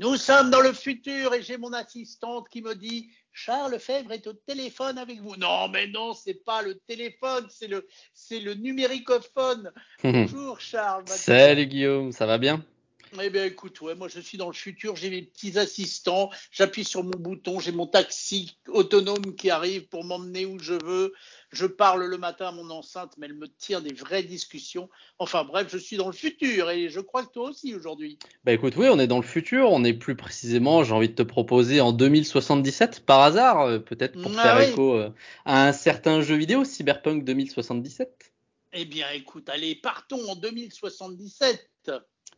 Nous 0.00 0.16
sommes 0.16 0.50
dans 0.50 0.60
le 0.60 0.72
futur 0.72 1.34
et 1.34 1.42
j'ai 1.42 1.56
mon 1.56 1.72
assistante 1.72 2.48
qui 2.48 2.62
me 2.62 2.74
dit 2.74 3.10
Charles 3.32 3.80
Fèvre 3.80 4.12
est 4.12 4.28
au 4.28 4.32
téléphone 4.32 4.96
avec 4.96 5.20
vous. 5.20 5.34
Non, 5.36 5.68
mais 5.68 5.88
non, 5.88 6.14
c'est 6.14 6.44
pas 6.44 6.62
le 6.62 6.76
téléphone, 6.86 7.46
c'est 7.50 7.66
le, 7.66 7.86
c'est 8.14 8.38
le 8.38 8.54
numéricophone. 8.54 9.72
Bonjour 10.04 10.60
Charles. 10.60 11.08
Salut 11.08 11.66
Guillaume, 11.66 12.12
ça 12.12 12.26
va 12.26 12.38
bien? 12.38 12.64
Eh 13.22 13.30
bien, 13.30 13.44
écoute, 13.44 13.80
ouais, 13.80 13.94
moi 13.94 14.08
je 14.08 14.20
suis 14.20 14.38
dans 14.38 14.46
le 14.46 14.54
futur, 14.54 14.96
j'ai 14.96 15.10
mes 15.10 15.22
petits 15.22 15.58
assistants, 15.58 16.30
j'appuie 16.50 16.84
sur 16.84 17.02
mon 17.02 17.18
bouton, 17.18 17.60
j'ai 17.60 17.72
mon 17.72 17.86
taxi 17.86 18.58
autonome 18.68 19.34
qui 19.36 19.50
arrive 19.50 19.88
pour 19.88 20.04
m'emmener 20.04 20.46
où 20.46 20.58
je 20.58 20.74
veux. 20.84 21.12
Je 21.50 21.66
parle 21.66 22.04
le 22.04 22.18
matin 22.18 22.48
à 22.48 22.52
mon 22.52 22.68
enceinte, 22.70 23.14
mais 23.16 23.26
elle 23.26 23.34
me 23.34 23.48
tire 23.48 23.80
des 23.80 23.94
vraies 23.94 24.22
discussions. 24.22 24.90
Enfin 25.18 25.44
bref, 25.44 25.68
je 25.70 25.78
suis 25.78 25.96
dans 25.96 26.06
le 26.06 26.12
futur 26.12 26.70
et 26.70 26.90
je 26.90 27.00
crois 27.00 27.24
que 27.24 27.32
toi 27.32 27.48
aussi 27.48 27.74
aujourd'hui. 27.74 28.18
Bah 28.44 28.52
écoute, 28.52 28.74
oui, 28.76 28.88
on 28.90 28.98
est 28.98 29.06
dans 29.06 29.20
le 29.20 29.26
futur. 29.26 29.70
On 29.72 29.82
est 29.84 29.94
plus 29.94 30.14
précisément, 30.14 30.84
j'ai 30.84 30.92
envie 30.92 31.08
de 31.08 31.14
te 31.14 31.22
proposer 31.22 31.80
en 31.80 31.92
2077 31.92 33.00
par 33.06 33.20
hasard, 33.20 33.62
euh, 33.62 33.78
peut-être 33.78 34.20
pour 34.20 34.32
ah 34.38 34.42
faire 34.42 34.60
écho 34.60 34.94
euh, 34.94 35.10
à 35.44 35.66
un 35.66 35.72
certain 35.72 36.20
jeu 36.20 36.36
vidéo, 36.36 36.64
Cyberpunk 36.64 37.24
2077. 37.24 38.32
Eh 38.74 38.84
bien, 38.84 39.10
écoute, 39.14 39.48
allez, 39.48 39.74
partons 39.74 40.28
en 40.28 40.36
2077. 40.36 41.90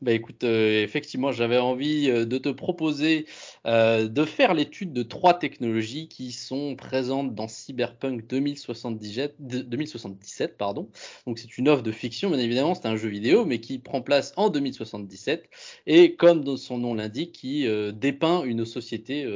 Bah 0.03 0.13
écoute, 0.13 0.45
euh, 0.45 0.83
effectivement, 0.83 1.31
j'avais 1.31 1.59
envie 1.59 2.09
euh, 2.09 2.25
de 2.25 2.39
te 2.39 2.49
proposer 2.49 3.27
euh, 3.67 4.09
de 4.09 4.25
faire 4.25 4.55
l'étude 4.55 4.95
de 4.95 5.03
trois 5.03 5.39
technologies 5.39 6.09
qui 6.09 6.33
sont 6.33 6.75
présentes 6.75 7.35
dans 7.35 7.49
Cyberpunk 7.49 8.27
2077. 8.27 9.35
2077 9.39 10.57
pardon. 10.57 10.89
Donc 11.27 11.39
c'est 11.39 11.59
une 11.59 11.69
offre 11.69 11.83
de 11.83 11.93
fiction, 11.93 12.31
bien 12.31 12.39
évidemment, 12.39 12.75
c'est 12.75 12.87
un 12.87 12.97
jeu 12.97 13.11
vidéo, 13.11 13.45
mais 13.45 13.61
qui 13.61 13.79
prend 13.79 14.01
place 14.01 14.33
en 14.37 14.49
2077 14.49 15.51
et 15.87 16.15
comme 16.17 16.57
son 16.57 16.79
nom 16.79 16.95
l'indique, 16.95 17.33
qui 17.33 17.67
dépeint 17.93 18.45
une 18.45 18.65
société 18.65 19.27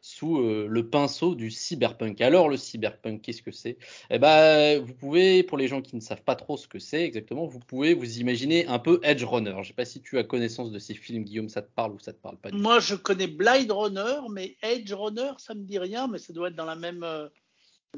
sous 0.00 0.38
le 0.38 0.88
pinceau 0.88 1.34
du 1.34 1.50
cyberpunk. 1.50 2.20
Alors 2.20 2.48
le 2.48 2.56
cyberpunk, 2.56 3.22
qu'est-ce 3.22 3.42
que 3.42 3.52
c'est? 3.52 3.76
Eh 4.10 4.18
ben, 4.18 4.80
vous 4.80 4.94
pouvez, 4.94 5.42
pour 5.42 5.58
les 5.58 5.68
gens 5.68 5.80
qui 5.80 5.96
ne 5.96 6.00
savent 6.00 6.22
pas 6.22 6.36
trop 6.36 6.56
ce 6.56 6.66
que 6.66 6.78
c'est 6.78 7.04
exactement, 7.04 7.46
vous 7.46 7.60
pouvez 7.60 7.94
vous 7.94 8.18
imaginer 8.18 8.66
un 8.66 8.78
peu 8.78 9.00
Edge 9.02 9.24
Runner. 9.24 9.54
Je 9.62 9.68
sais 9.68 9.74
pas 9.74 9.84
si 9.91 9.91
tu 10.00 10.18
as 10.18 10.24
connaissance 10.24 10.70
de 10.70 10.78
ces 10.78 10.94
films, 10.94 11.24
Guillaume, 11.24 11.48
ça 11.48 11.62
te 11.62 11.70
parle 11.74 11.92
ou 11.92 11.98
ça 11.98 12.12
te 12.12 12.20
parle 12.20 12.36
pas 12.38 12.50
Moi, 12.52 12.80
je 12.80 12.94
connais 12.94 13.26
Blade 13.26 13.70
Runner, 13.70 14.20
mais 14.30 14.56
Edge 14.62 14.92
Runner, 14.92 15.32
ça 15.38 15.54
me 15.54 15.62
dit 15.62 15.78
rien, 15.78 16.06
mais 16.06 16.18
ça 16.18 16.32
doit 16.32 16.48
être 16.48 16.56
dans 16.56 16.64
la 16.64 16.76
même, 16.76 17.02
euh, 17.02 17.28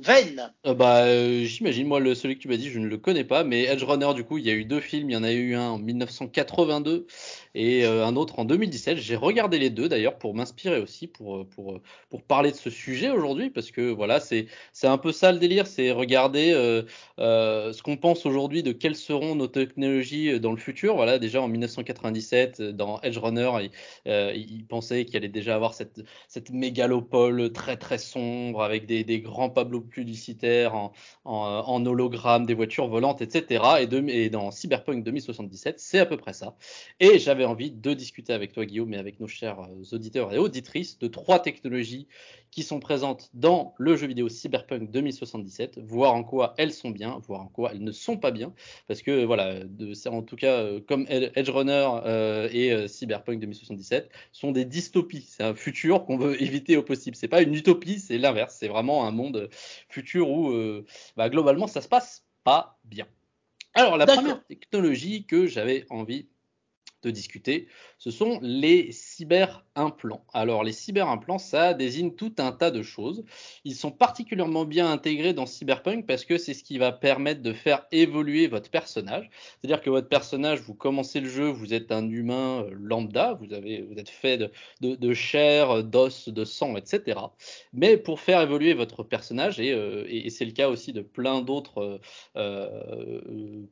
Veine. 0.00 0.53
Euh, 0.67 0.75
bah, 0.75 1.05
euh, 1.05 1.45
j'imagine, 1.45 1.87
moi, 1.87 2.00
le, 2.00 2.17
celui 2.17 2.34
que 2.34 2.42
tu 2.42 2.48
m'as 2.48 2.56
dit, 2.56 2.69
je 2.69 2.81
ne 2.81 2.89
le 2.89 2.98
connais 2.98 3.23
pas, 3.23 3.45
mais 3.45 3.62
Edge 3.62 3.84
Runner, 3.84 4.12
du 4.12 4.25
coup, 4.25 4.39
il 4.39 4.45
y 4.45 4.50
a 4.50 4.53
eu 4.53 4.64
deux 4.64 4.81
films. 4.81 5.09
Il 5.09 5.12
y 5.12 5.17
en 5.17 5.23
a 5.23 5.31
eu 5.31 5.55
un 5.55 5.70
en 5.70 5.78
1982 5.78 7.06
et 7.55 7.84
euh, 7.87 8.05
un 8.05 8.17
autre 8.17 8.41
en 8.41 8.45
2017. 8.45 8.98
J'ai 8.98 9.15
regardé 9.15 9.61
les 9.61 9.70
deux 9.70 9.89
d'ailleurs 9.89 10.19
pour 10.19 10.34
m'inspirer 10.34 10.81
aussi, 10.81 11.06
pour, 11.06 11.47
pour, 11.47 11.81
pour 12.11 12.22
parler 12.25 12.50
de 12.50 12.56
ce 12.56 12.70
sujet 12.70 13.11
aujourd'hui, 13.11 13.50
parce 13.50 13.70
que 13.70 13.83
voilà, 13.92 14.19
c'est, 14.19 14.48
un 14.83 14.98
peu 14.98 15.12
ça 15.12 15.31
le 15.31 15.39
délire, 15.39 15.69
c'est 15.69 15.92
regarder 15.92 16.50
ce 17.19 17.83
qu'on 17.83 17.97
pense 17.97 18.27
aujourd'hui 18.27 18.65
de 18.65 18.72
quelles 18.72 18.97
seront 18.97 19.37
nos 19.37 19.47
technologies 19.47 20.41
dans 20.41 20.50
le 20.50 20.56
futur. 20.56 20.97
Voilà, 20.97 21.20
déjà 21.20 21.41
en 21.41 21.47
1997, 21.47 22.61
dans 22.61 23.00
Edge 23.03 23.19
Runner, 23.19 23.50
il, 23.62 23.70
il 24.37 24.67
pensait 24.67 25.05
qu'il 25.05 25.17
allait 25.17 25.28
déjà 25.28 25.55
avoir 25.55 25.75
cette, 25.75 26.03
cette 26.27 26.50
mégalopole 26.50 27.53
très 27.53 27.77
très 27.77 27.98
sombre 27.98 28.62
avec 28.62 28.87
des, 28.87 29.05
des 29.05 29.20
grands 29.20 29.50
publicitaires, 29.88 30.74
en, 30.74 30.92
en, 31.24 31.86
hologramme, 31.86 32.46
des 32.46 32.54
voitures 32.54 32.88
volantes, 32.88 33.22
etc. 33.22 33.64
Et, 33.80 34.30
dans 34.30 34.50
Cyberpunk 34.50 35.04
2077, 35.04 35.80
c'est 35.80 35.98
à 35.98 36.06
peu 36.06 36.16
près 36.16 36.32
ça. 36.32 36.56
Et 37.00 37.18
j'avais 37.18 37.44
envie 37.44 37.70
de 37.70 37.94
discuter 37.94 38.32
avec 38.32 38.52
toi, 38.52 38.64
Guillaume, 38.64 38.94
et 38.94 38.98
avec 38.98 39.20
nos 39.20 39.28
chers 39.28 39.60
euh, 39.60 39.82
auditeurs 39.92 40.32
et 40.32 40.38
auditrices 40.38 40.98
de 40.98 41.08
trois 41.08 41.41
technologies 41.41 42.06
qui 42.50 42.62
sont 42.62 42.78
présentes 42.78 43.30
dans 43.34 43.74
le 43.78 43.96
jeu 43.96 44.06
vidéo 44.06 44.28
Cyberpunk 44.28 44.91
2077, 44.91 45.80
voir 45.80 46.14
en 46.14 46.22
quoi 46.22 46.54
elles 46.56 46.72
sont 46.72 46.91
bien, 46.91 47.19
voir 47.26 47.41
en 47.41 47.48
quoi 47.48 47.72
elles 47.72 47.82
ne 47.82 47.91
sont 47.91 48.16
pas 48.16 48.30
bien, 48.30 48.53
parce 48.86 49.03
que 49.03 49.25
voilà, 49.25 49.56
c'est 49.94 50.09
en 50.09 50.22
tout 50.22 50.36
cas 50.36 50.60
euh, 50.60 50.80
comme 50.86 51.04
Edge 51.09 51.50
Runner 51.50 51.88
euh, 52.06 52.48
et 52.53 52.86
Cyberpunk 52.86 53.41
2077 53.41 54.09
sont 54.30 54.53
des 54.53 54.64
dystopies. 54.64 55.26
C'est 55.28 55.42
un 55.42 55.54
futur 55.54 56.04
qu'on 56.04 56.16
veut 56.16 56.41
éviter 56.42 56.76
au 56.76 56.82
possible. 56.82 57.16
C'est 57.16 57.28
pas 57.28 57.42
une 57.42 57.54
utopie, 57.54 57.98
c'est 57.98 58.19
l'inverse. 58.19 58.56
C'est 58.59 58.69
vraiment 58.69 59.06
un 59.06 59.10
monde 59.10 59.48
futur 59.88 60.30
où 60.30 60.50
euh, 60.50 60.84
bah, 61.16 61.28
globalement 61.28 61.66
ça 61.66 61.80
se 61.80 61.88
passe 61.88 62.24
pas 62.44 62.78
bien. 62.84 63.06
Alors 63.74 63.96
la 63.96 64.06
première 64.06 64.44
technologie 64.46 65.26
que 65.26 65.46
j'avais 65.46 65.86
envie 65.90 66.28
de 67.06 67.10
discuter, 67.10 67.69
ce 67.98 68.10
sont 68.10 68.38
les 68.42 68.92
cyberimplants. 68.92 70.25
Alors 70.32 70.65
les 70.65 70.72
cyberimplants, 70.72 71.38
ça 71.38 71.75
désigne 71.75 72.12
tout 72.12 72.34
un 72.38 72.53
tas 72.53 72.70
de 72.70 72.82
choses. 72.82 73.25
Ils 73.65 73.75
sont 73.75 73.91
particulièrement 73.91 74.65
bien 74.65 74.91
intégrés 74.91 75.32
dans 75.32 75.47
Cyberpunk 75.47 76.06
parce 76.06 76.25
que 76.25 76.38
c'est 76.38 76.54
ce 76.54 76.65
qui 76.65 76.78
va 76.78 76.92
permettre 76.92 77.42
de 77.42 77.53
faire 77.53 77.87
évoluer 77.92 78.47
votre 78.47 78.70
personnage. 78.70 79.31
C'est-à-dire 79.60 79.82
que 79.82 79.91
votre 79.91 80.09
personnage, 80.09 80.60
vous 80.60 80.75
commencez 80.75 81.20
le 81.20 81.28
jeu, 81.28 81.48
vous 81.48 81.75
êtes 81.75 81.92
un 81.92 82.09
humain 82.09 82.65
euh, 82.65 82.70
lambda, 82.72 83.34
vous, 83.34 83.53
avez, 83.53 83.82
vous 83.82 83.98
êtes 83.98 84.09
fait 84.09 84.38
de, 84.81 85.15
chair, 85.15 85.84
d'os, 85.84 86.28
de 86.28 86.44
sang, 86.44 86.76
etc. 86.76 87.19
Mais 87.72 87.97
pour 87.97 88.21
faire 88.21 88.41
évoluer 88.41 88.75
votre 88.75 89.03
personnage, 89.03 89.60
et, 89.60 89.72
euh, 89.72 90.04
et, 90.09 90.31
c'est 90.31 90.44
le 90.44 90.53
cas 90.53 90.69
aussi 90.69 90.92
de 90.92 91.00
plein 91.00 91.42
d'autres 91.42 92.00
euh, 92.36 93.21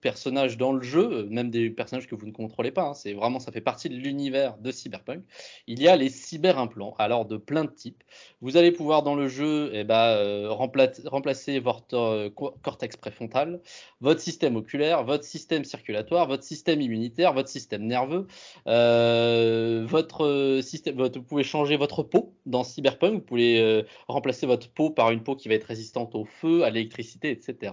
personnages 0.00 0.56
dans 0.56 0.72
le 0.72 0.82
jeu, 0.82 1.26
même 1.30 1.50
des 1.50 1.70
personnages 1.70 2.06
que 2.06 2.14
vous 2.14 2.26
ne 2.26 2.32
contrôlez 2.32 2.70
pas, 2.70 2.88
hein, 2.88 2.94
vraiment 3.22 3.38
ça 3.38 3.52
fait 3.52 3.60
partie 3.60 3.88
de 3.88 3.94
l'univers 3.94 4.58
de 4.58 4.70
Cyberpunk. 4.70 5.22
Il 5.66 5.80
y 5.80 5.88
a 5.88 5.96
les 5.96 6.10
cyberimplants, 6.10 6.94
alors 6.98 7.24
de 7.24 7.36
plein 7.36 7.64
de 7.64 7.70
types. 7.70 8.02
Vous 8.40 8.56
allez 8.56 8.72
pouvoir 8.72 9.02
dans 9.02 9.14
le 9.14 9.28
jeu 9.28 9.70
eh 9.72 9.84
ben, 9.84 9.94
euh, 9.94 10.50
remplacer, 10.50 11.60
votre 11.60 11.94
euh, 11.94 12.30
cortex 12.30 12.96
préfrontal, 12.96 13.60
votre 14.00 14.20
système 14.20 14.56
oculaire, 14.56 15.04
votre 15.04 15.24
système 15.24 15.64
circulatoire, 15.64 16.26
votre 16.26 16.42
système 16.42 16.80
immunitaire, 16.80 17.32
votre 17.32 17.48
système 17.48 17.86
nerveux, 17.86 18.26
euh, 18.66 19.84
votre 19.86 20.60
système. 20.62 21.00
vous 21.00 21.22
pouvez 21.22 21.44
changer 21.44 21.76
votre 21.76 22.02
peau 22.02 22.34
dans 22.46 22.64
Cyberpunk. 22.64 23.14
Vous 23.14 23.20
pouvez 23.20 23.84
remplacer 24.08 24.46
votre 24.46 24.68
peau 24.70 24.90
par 24.90 25.10
une 25.12 25.22
peau 25.22 25.36
qui 25.36 25.48
va 25.48 25.54
être 25.54 25.64
résistante 25.64 26.14
au 26.14 26.24
feu, 26.24 26.64
à 26.64 26.70
l'électricité, 26.70 27.30
etc. 27.30 27.72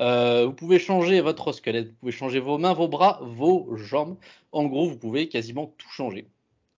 Euh, 0.00 0.46
vous 0.46 0.52
pouvez 0.52 0.78
changer 0.78 1.20
votre 1.20 1.52
squelette, 1.52 1.88
vous 1.88 1.94
pouvez 1.94 2.12
changer 2.12 2.40
vos 2.40 2.58
mains, 2.58 2.72
vos 2.72 2.88
bras, 2.88 3.20
vos 3.22 3.76
jambes. 3.76 4.16
En 4.52 4.64
gros, 4.64 4.88
vous 4.88 4.98
pouvez 4.98 5.28
quasiment 5.28 5.74
tout 5.78 5.88
changer. 5.90 6.28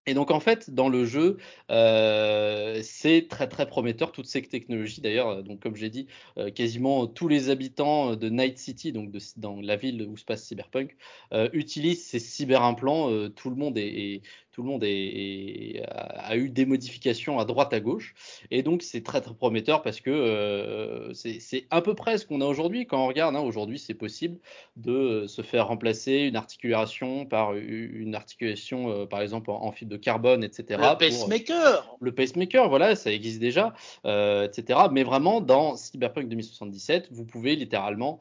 Et 0.07 0.15
donc 0.15 0.31
en 0.31 0.41
fait, 0.41 0.71
dans 0.71 0.89
le 0.89 1.05
jeu, 1.05 1.37
euh, 1.71 2.81
c'est 2.83 3.29
très 3.29 3.49
très 3.49 3.67
prometteur 3.67 4.13
toutes 4.13 4.27
ces 4.27 4.43
technologies. 4.43 5.03
D'ailleurs, 5.03 5.29
euh, 5.29 5.43
donc 5.43 5.61
comme 5.61 5.77
j'ai 5.77 5.91
dit, 5.91 6.07
quasiment 6.55 7.07
tous 7.07 7.29
les 7.29 7.51
habitants 7.51 8.17
de 8.17 8.29
Night 8.31 8.59
City, 8.59 8.93
donc 8.93 9.13
dans 9.37 9.61
la 9.61 9.77
ville 9.77 10.03
où 10.03 10.17
se 10.17 10.25
passe 10.25 10.45
Cyberpunk, 10.45 10.97
utilisent 11.53 12.07
ces 12.07 12.19
cyberimplants. 12.19 13.29
tout 13.31 13.51
le 13.51 13.57
monde 13.57 13.77
est, 13.79 14.23
tout 14.53 14.63
le 14.63 14.69
monde 14.69 14.83
a 14.85 16.37
eu 16.37 16.49
des 16.49 16.67
modifications 16.67 17.39
à 17.39 17.45
droite 17.45 17.73
à 17.73 17.81
gauche. 17.81 18.15
Et 18.51 18.63
donc, 18.63 18.83
c'est 18.83 19.03
très, 19.03 19.21
très 19.21 19.35
prometteur 19.35 19.83
parce 19.83 20.01
que 20.01 20.11
euh, 20.11 21.13
c'est 21.15 21.67
à 21.71 21.83
peu 21.83 21.95
près 21.95 22.19
ce 22.19 22.27
qu'on 22.27 22.41
a 22.41 22.47
aujourd'hui. 22.47 22.87
Quand 22.87 23.05
on 23.05 23.07
regarde, 23.07 23.37
hein, 23.37 23.41
aujourd'hui, 23.41 23.79
c'est 23.79 23.95
possible 23.95 24.39
de 24.77 25.27
se 25.29 25.43
faire 25.43 25.69
remplacer 25.69 26.13
une 26.13 26.37
articulation 26.37 27.27
par 27.27 27.55
une 27.55 28.15
articulation, 28.15 28.91
euh, 28.91 29.07
par 29.07 29.21
exemple, 29.21 29.51
en, 29.51 29.71
fibre 29.71 29.93
de 29.93 29.97
carbone, 29.97 30.43
etc. 30.43 30.81
Le 30.81 30.99
pacemaker 30.99 31.97
Le 32.01 32.13
pacemaker, 32.13 32.69
voilà, 32.69 32.97
ça 32.97 33.13
existe 33.13 33.41
déjà, 33.41 33.73
euh, 34.05 34.49
etc. 34.49 34.81
Mais 34.91 35.05
vraiment, 35.05 35.41
dans 35.41 35.77
Cyberpunk 35.77 36.29
2077, 36.29 37.09
vous 37.13 37.25
pouvez 37.25 37.57
littéralement 37.57 38.21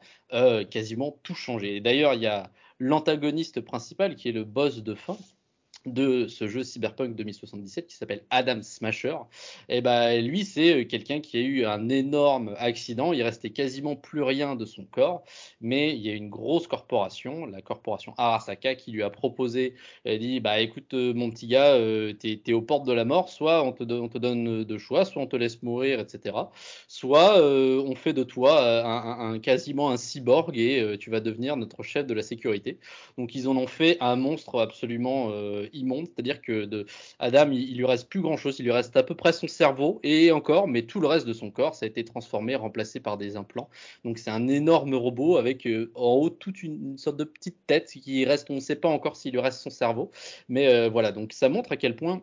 quasiment 0.70 1.18
tout 1.24 1.34
changer. 1.34 1.80
D'ailleurs, 1.80 2.14
il 2.14 2.22
y 2.22 2.26
a 2.26 2.50
l'antagoniste 2.78 3.60
principal 3.60 4.14
qui 4.14 4.28
est 4.28 4.32
le 4.32 4.44
boss 4.44 4.82
de 4.82 4.94
fin 4.94 5.18
de 5.86 6.26
ce 6.28 6.46
jeu 6.46 6.62
Cyberpunk 6.62 7.16
2077 7.16 7.86
qui 7.86 7.96
s'appelle 7.96 8.22
Adam 8.28 8.60
Smasher. 8.62 9.16
Et 9.70 9.80
ben 9.80 10.20
lui 10.20 10.44
c'est 10.44 10.74
euh, 10.74 10.84
quelqu'un 10.84 11.20
qui 11.20 11.38
a 11.38 11.40
eu 11.40 11.64
un 11.64 11.88
énorme 11.88 12.54
accident, 12.58 13.14
il 13.14 13.22
restait 13.22 13.50
quasiment 13.50 13.96
plus 13.96 14.22
rien 14.22 14.56
de 14.56 14.66
son 14.66 14.84
corps, 14.84 15.24
mais 15.62 15.94
il 15.94 16.02
y 16.02 16.10
a 16.10 16.14
une 16.14 16.28
grosse 16.28 16.66
corporation, 16.66 17.46
la 17.46 17.62
corporation 17.62 18.12
Arasaka 18.18 18.74
qui 18.74 18.92
lui 18.92 19.02
a 19.02 19.08
proposé, 19.08 19.74
elle 20.04 20.18
dit 20.18 20.40
bah 20.40 20.60
écoute 20.60 20.92
euh, 20.92 21.14
mon 21.14 21.30
petit 21.30 21.46
gars, 21.46 21.72
euh, 21.74 22.12
t'es 22.12 22.42
es 22.46 22.52
aux 22.52 22.62
portes 22.62 22.86
de 22.86 22.92
la 22.92 23.06
mort, 23.06 23.30
soit 23.30 23.62
on 23.62 23.72
te, 23.72 23.90
on 23.90 24.08
te 24.08 24.18
donne 24.18 24.64
deux 24.64 24.78
choix, 24.78 25.06
soit 25.06 25.22
on 25.22 25.26
te 25.26 25.36
laisse 25.36 25.62
mourir, 25.62 25.98
etc. 26.00 26.36
Soit 26.88 27.40
on 27.40 27.94
fait 27.94 28.12
de 28.12 28.22
toi 28.22 28.84
un, 28.84 29.38
quasiment 29.38 29.90
un 29.90 29.96
cyborg 29.96 30.56
et 30.58 30.96
tu 30.98 31.10
vas 31.10 31.20
devenir 31.20 31.56
notre 31.56 31.82
chef 31.82 32.06
de 32.06 32.14
la 32.14 32.22
sécurité. 32.22 32.78
Donc 33.16 33.34
ils 33.34 33.48
en 33.48 33.56
ont 33.56 33.66
fait 33.66 33.96
un 34.00 34.16
monstre 34.16 34.60
absolument 34.60 35.30
immonde, 35.72 36.06
c'est-à-dire 36.06 36.40
que 36.42 36.86
Adam, 37.18 37.50
il, 37.52 37.76
lui 37.76 37.84
reste 37.84 38.08
plus 38.08 38.20
grand-chose, 38.20 38.58
il 38.58 38.64
lui 38.64 38.72
reste 38.72 38.96
à 38.96 39.02
peu 39.02 39.14
près 39.14 39.32
son 39.32 39.48
cerveau 39.48 40.00
et 40.02 40.32
encore, 40.32 40.68
mais 40.68 40.82
tout 40.82 41.00
le 41.00 41.06
reste 41.06 41.26
de 41.26 41.32
son 41.32 41.50
corps, 41.50 41.74
ça 41.74 41.86
a 41.86 41.88
été 41.88 42.04
transformé, 42.04 42.54
remplacé 42.54 43.00
par 43.00 43.18
des 43.18 43.36
implants. 43.36 43.68
Donc 44.04 44.18
c'est 44.18 44.30
un 44.30 44.48
énorme 44.48 44.94
robot 44.94 45.36
avec 45.36 45.66
euh, 45.66 45.90
en 45.94 46.14
haut 46.14 46.30
toute 46.30 46.62
une, 46.62 46.98
sorte 46.98 47.16
de 47.16 47.24
petite 47.24 47.56
tête 47.66 47.90
qui 47.90 48.24
reste, 48.24 48.50
on 48.50 48.56
ne 48.56 48.60
sait 48.60 48.76
pas 48.76 48.88
encore 48.88 49.16
s'il 49.16 49.32
lui 49.32 49.40
reste 49.40 49.60
son 49.60 49.70
cerveau, 49.70 50.10
mais 50.48 50.68
euh, 50.68 50.88
voilà, 50.88 51.12
donc 51.12 51.32
ça 51.32 51.48
montre 51.48 51.72
à 51.72 51.76
quel 51.76 51.96
point 51.96 52.22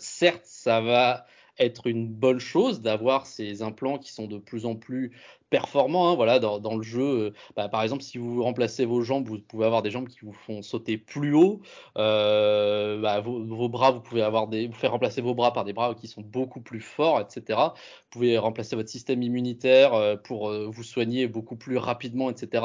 certes, 0.00 0.44
ça 0.44 0.80
va 0.80 1.26
être 1.58 1.86
une 1.86 2.08
bonne 2.08 2.38
chose 2.38 2.80
d'avoir 2.80 3.26
ces 3.26 3.62
implants 3.62 3.98
qui 3.98 4.12
sont 4.12 4.26
de 4.26 4.38
plus 4.38 4.66
en 4.66 4.76
plus 4.76 5.12
performant. 5.50 6.10
Hein, 6.10 6.14
voilà, 6.16 6.38
dans, 6.38 6.58
dans, 6.58 6.76
le 6.76 6.82
jeu, 6.82 7.02
euh, 7.02 7.30
bah, 7.56 7.68
par 7.68 7.82
exemple, 7.82 8.02
si 8.02 8.18
vous 8.18 8.42
remplacez 8.42 8.84
vos 8.84 9.02
jambes, 9.02 9.26
vous 9.26 9.38
pouvez 9.38 9.66
avoir 9.66 9.82
des 9.82 9.90
jambes 9.90 10.08
qui 10.08 10.20
vous 10.22 10.32
font 10.32 10.62
sauter 10.62 10.98
plus 10.98 11.34
haut. 11.34 11.60
Euh, 11.96 13.00
bah, 13.00 13.20
vos, 13.20 13.68
bras, 13.68 13.90
vous 13.90 14.00
pouvez 14.00 14.22
avoir 14.22 14.48
des, 14.48 14.66
vous 14.66 14.74
faire 14.74 14.92
remplacer 14.92 15.20
vos 15.20 15.34
bras 15.34 15.52
par 15.52 15.64
des 15.64 15.72
bras 15.72 15.94
qui 15.94 16.08
sont 16.08 16.22
beaucoup 16.22 16.60
plus 16.60 16.80
forts, 16.80 17.20
etc. 17.20 17.58
Vous 17.58 18.10
pouvez 18.10 18.38
remplacer 18.38 18.76
votre 18.76 18.88
système 18.88 19.22
immunitaire 19.22 19.94
euh, 19.94 20.16
pour 20.16 20.50
vous 20.50 20.82
soigner 20.82 21.26
beaucoup 21.26 21.56
plus 21.56 21.76
rapidement, 21.76 22.30
etc. 22.30 22.64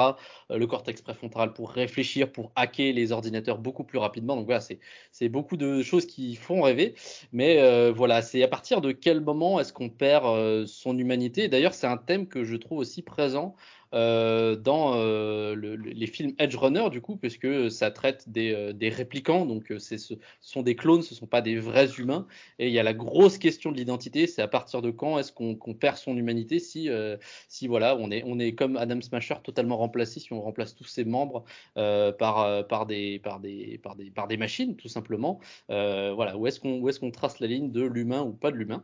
le 0.49 0.65
cortex 0.67 1.01
préfrontal 1.01 1.53
pour 1.53 1.71
réfléchir, 1.71 2.31
pour 2.31 2.51
hacker 2.55 2.93
les 2.93 3.11
ordinateurs 3.11 3.57
beaucoup 3.57 3.83
plus 3.83 3.99
rapidement. 3.99 4.35
Donc 4.35 4.45
voilà, 4.45 4.61
c'est 4.61 5.29
beaucoup 5.29 5.57
de 5.57 5.81
choses 5.81 6.05
qui 6.05 6.35
font 6.35 6.61
rêver. 6.61 6.95
Mais 7.31 7.91
voilà, 7.91 8.21
c'est 8.21 8.43
à 8.43 8.47
partir 8.47 8.81
de 8.81 8.91
quel 8.91 9.21
moment 9.21 9.59
est-ce 9.59 9.73
qu'on 9.73 9.89
perd 9.89 10.65
son 10.65 10.97
humanité? 10.97 11.47
D'ailleurs, 11.47 11.73
c'est 11.73 11.87
un 11.87 11.97
thème 11.97 12.27
que 12.27 12.43
je 12.43 12.55
trouve 12.55 12.72
aussi 12.75 13.01
présent 13.01 13.55
euh, 13.93 14.55
dans 14.55 14.93
euh, 14.95 15.55
les 15.55 16.07
films 16.07 16.33
Edge 16.39 16.55
Runner, 16.55 16.89
du 16.89 16.99
coup, 16.99 17.15
puisque 17.15 17.69
ça 17.69 17.91
traite 17.91 18.27
des, 18.27 18.51
euh, 18.53 18.73
réplicants, 18.95 19.45
donc 19.45 19.71
ce 19.77 20.15
sont 20.41 20.61
des 20.63 20.75
clones, 20.75 21.03
ce 21.03 21.13
ne 21.13 21.17
sont 21.17 21.27
pas 21.27 21.41
des 21.41 21.57
vrais 21.57 21.91
humains. 21.99 22.27
Et 22.57 22.67
il 22.67 22.73
y 22.73 22.79
a 22.79 22.83
la 22.83 22.93
grosse 22.93 23.37
question 23.37 23.71
de 23.71 23.77
l'identité, 23.77 24.25
c'est 24.25 24.41
à 24.41 24.47
partir 24.47 24.81
de 24.81 24.89
quand 24.89 25.19
est-ce 25.19 25.31
qu'on 25.31 25.73
perd 25.73 25.97
son 25.97 26.17
humanité 26.17 26.59
si, 26.59 26.89
si 27.47 27.67
voilà, 27.67 27.95
on 27.97 28.09
est, 28.11 28.23
on 28.25 28.39
est 28.39 28.53
comme 28.55 28.77
Adam 28.77 29.01
Smasher 29.01 29.35
totalement 29.43 29.77
remplacé, 29.77 30.19
si 30.19 30.33
on 30.33 30.41
remplace 30.41 30.75
tous 30.75 30.85
ses 30.85 31.05
membres 31.05 31.43
par, 31.75 32.67
par, 32.67 32.85
des, 32.85 33.19
par, 33.19 33.39
des, 33.39 33.79
par, 33.81 33.95
des, 33.95 34.11
par 34.11 34.27
des 34.27 34.37
machines, 34.37 34.75
tout 34.75 34.87
simplement. 34.87 35.39
voilà, 35.67 36.37
où 36.37 36.47
est-ce 36.47 36.59
qu'on 36.59 36.87
est 36.87 36.99
qu'on 36.99 37.11
trace 37.11 37.39
la 37.39 37.47
ligne 37.47 37.71
de 37.71 37.81
l'humain 37.81 38.21
ou 38.21 38.33
pas 38.33 38.51
de 38.51 38.57
l'humain? 38.57 38.83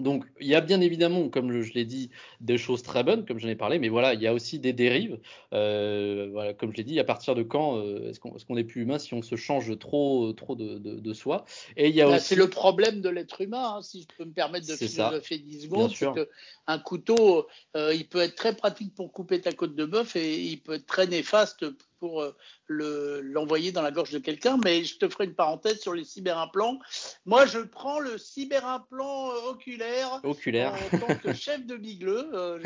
Donc, 0.00 0.24
il 0.40 0.46
y 0.46 0.54
a 0.54 0.60
bien 0.60 0.80
évidemment, 0.80 1.28
comme 1.28 1.60
je 1.60 1.72
l'ai 1.72 1.84
dit, 1.84 2.10
des 2.40 2.58
choses 2.58 2.82
très 2.82 3.04
bonnes, 3.04 3.24
comme 3.24 3.38
j'en 3.38 3.48
ai 3.48 3.54
parlé, 3.54 3.78
mais 3.78 3.88
voilà, 3.88 4.14
il 4.14 4.20
y 4.20 4.26
a 4.26 4.34
aussi 4.34 4.58
des 4.58 4.72
dérives. 4.72 5.18
Euh, 5.52 6.28
voilà, 6.32 6.54
comme 6.54 6.72
je 6.72 6.76
l'ai 6.76 6.84
dit, 6.84 6.98
à 6.98 7.04
partir 7.04 7.34
de 7.34 7.42
quand 7.42 7.78
euh, 7.78 8.10
est-ce 8.10 8.20
qu'on 8.20 8.56
est, 8.56 8.64
plus 8.64 8.82
humain 8.82 8.98
si 8.98 9.14
on 9.14 9.22
se 9.22 9.36
change 9.36 9.78
trop, 9.78 10.32
trop 10.32 10.54
de, 10.54 10.78
de, 10.78 11.12
soi? 11.12 11.44
Et 11.76 11.88
il 11.88 11.94
y 11.94 12.02
a 12.02 12.08
aussi... 12.08 12.20
C'est 12.20 12.36
le 12.36 12.50
problème 12.50 13.00
de 13.00 13.08
l'être 13.08 13.40
humain, 13.40 13.76
hein, 13.76 13.82
si 13.82 14.02
je 14.02 14.16
peux 14.16 14.24
me 14.24 14.32
permettre 14.32 14.66
de 14.66 14.74
philosopher 14.74 15.38
10 15.38 15.62
secondes. 15.62 15.90
C'est 15.94 16.06
qu'un 16.12 16.78
couteau, 16.78 17.46
euh, 17.76 17.94
il 17.94 18.08
peut 18.08 18.20
être 18.20 18.34
très 18.34 18.54
pratique 18.54 18.94
pour 18.94 19.12
couper 19.12 19.40
ta 19.40 19.52
côte 19.52 19.74
de 19.74 19.84
bœuf 19.84 20.16
et 20.16 20.40
il 20.40 20.60
peut 20.60 20.74
être 20.74 20.86
très 20.86 21.06
néfaste 21.06 21.66
pour 21.98 22.24
euh, 22.70 23.20
l'envoyer 23.24 23.72
dans 23.72 23.82
la 23.82 23.90
gorge 23.90 24.12
de 24.12 24.18
quelqu'un, 24.18 24.58
mais 24.64 24.84
je 24.84 24.96
te 24.96 25.08
ferai 25.08 25.24
une 25.24 25.34
parenthèse 25.34 25.80
sur 25.80 25.92
les 25.92 26.04
cyberimplants. 26.04 26.78
Moi, 27.26 27.46
je 27.46 27.58
prends 27.58 27.98
le 27.98 28.16
cyberimplant 28.16 29.30
euh, 29.30 29.50
oculaire, 29.50 30.20
oculaire. 30.22 30.74
en 30.92 30.98
tant 30.98 31.14
que 31.16 31.32
chef 31.32 31.66
de 31.66 31.76
bigleux. 31.76 32.30
Euh, 32.32 32.58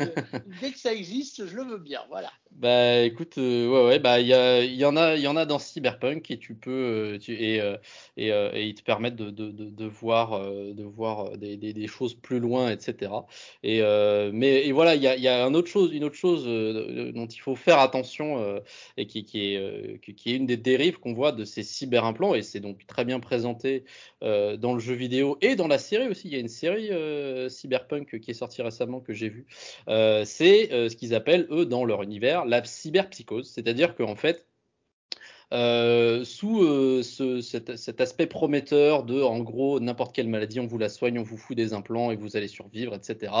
dès 0.61 0.71
que 0.71 0.79
ça 0.79 0.93
existe, 0.93 1.47
je 1.47 1.55
le 1.55 1.63
veux 1.63 1.79
bien. 1.79 2.01
Voilà. 2.09 2.31
Bah 2.51 3.01
écoute, 3.01 3.35
ouais, 3.35 3.67
ouais, 3.67 3.99
bah 3.99 4.21
il 4.21 4.27
y, 4.27 4.77
y, 4.77 4.85
en 4.85 4.95
a, 4.95 5.15
il 5.15 5.21
y 5.21 5.27
en 5.27 5.35
a 5.35 5.45
dans 5.45 5.59
Cyberpunk 5.59 6.31
et 6.31 6.37
tu 6.37 6.55
peux 6.55 7.19
et, 7.27 7.59
et, 8.15 8.29
et, 8.29 8.63
ils 8.63 8.75
te 8.75 8.81
permettent 8.81 9.17
de, 9.17 9.29
de, 9.29 9.51
de, 9.51 9.85
voir, 9.85 10.39
de 10.39 10.83
voir 10.83 11.37
des, 11.37 11.57
des, 11.57 11.73
des, 11.73 11.87
choses 11.87 12.13
plus 12.13 12.39
loin, 12.39 12.71
etc. 12.71 13.11
Et 13.61 13.81
mais 14.31 14.65
et 14.65 14.71
voilà, 14.71 14.95
il 14.95 15.01
y 15.01 15.07
a, 15.07 15.17
y 15.17 15.27
a 15.27 15.43
un 15.43 15.53
autre 15.53 15.67
chose, 15.67 15.91
une 15.91 16.05
autre 16.05 16.15
chose 16.15 16.45
dont 16.45 17.27
il 17.27 17.39
faut 17.41 17.57
faire 17.57 17.79
attention 17.79 18.61
et 18.95 19.05
qui 19.05 19.25
qui 19.25 19.55
est, 19.55 19.94
euh, 19.95 20.13
qui 20.13 20.31
est 20.31 20.35
une 20.35 20.45
des 20.45 20.57
dérives 20.57 20.99
qu'on 20.99 21.13
voit 21.13 21.31
de 21.31 21.45
ces 21.45 21.63
cyberimplants, 21.63 22.35
et 22.35 22.41
c'est 22.41 22.59
donc 22.59 22.85
très 22.87 23.05
bien 23.05 23.19
présenté 23.19 23.85
euh, 24.23 24.57
dans 24.57 24.73
le 24.73 24.79
jeu 24.79 24.93
vidéo 24.93 25.37
et 25.41 25.55
dans 25.55 25.67
la 25.67 25.77
série 25.77 26.07
aussi. 26.07 26.27
Il 26.27 26.33
y 26.33 26.37
a 26.37 26.39
une 26.39 26.47
série 26.47 26.91
euh, 26.91 27.49
cyberpunk 27.49 28.19
qui 28.19 28.31
est 28.31 28.35
sortie 28.35 28.61
récemment 28.61 28.99
que 28.99 29.13
j'ai 29.13 29.29
vue. 29.29 29.45
c'est 29.87 30.69
ce 30.89 30.95
qu'ils 30.95 31.13
appellent, 31.15 31.47
eux, 31.51 31.65
dans 31.65 31.85
leur 31.85 32.03
univers, 32.03 32.45
la 32.45 32.63
cyberpsychose. 32.63 33.49
C'est-à-dire 33.49 33.95
qu'en 33.95 34.15
fait, 34.15 34.45
euh, 35.53 36.23
sous 36.23 36.63
euh, 36.63 37.03
ce, 37.03 37.39
cet, 37.41 38.01
aspect 38.01 38.25
prometteur 38.25 39.03
de, 39.03 39.21
en 39.21 39.39
gros, 39.39 39.79
n'importe 39.79 40.15
quelle 40.15 40.27
maladie, 40.27 40.59
on 40.59 40.65
vous 40.65 40.79
la 40.79 40.89
soigne, 40.89 41.19
on 41.19 41.23
vous 41.23 41.37
fout 41.37 41.55
des 41.55 41.73
implants 41.73 42.11
et 42.11 42.15
vous 42.15 42.35
allez 42.35 42.47
survivre, 42.47 42.95
etc. 42.95 43.31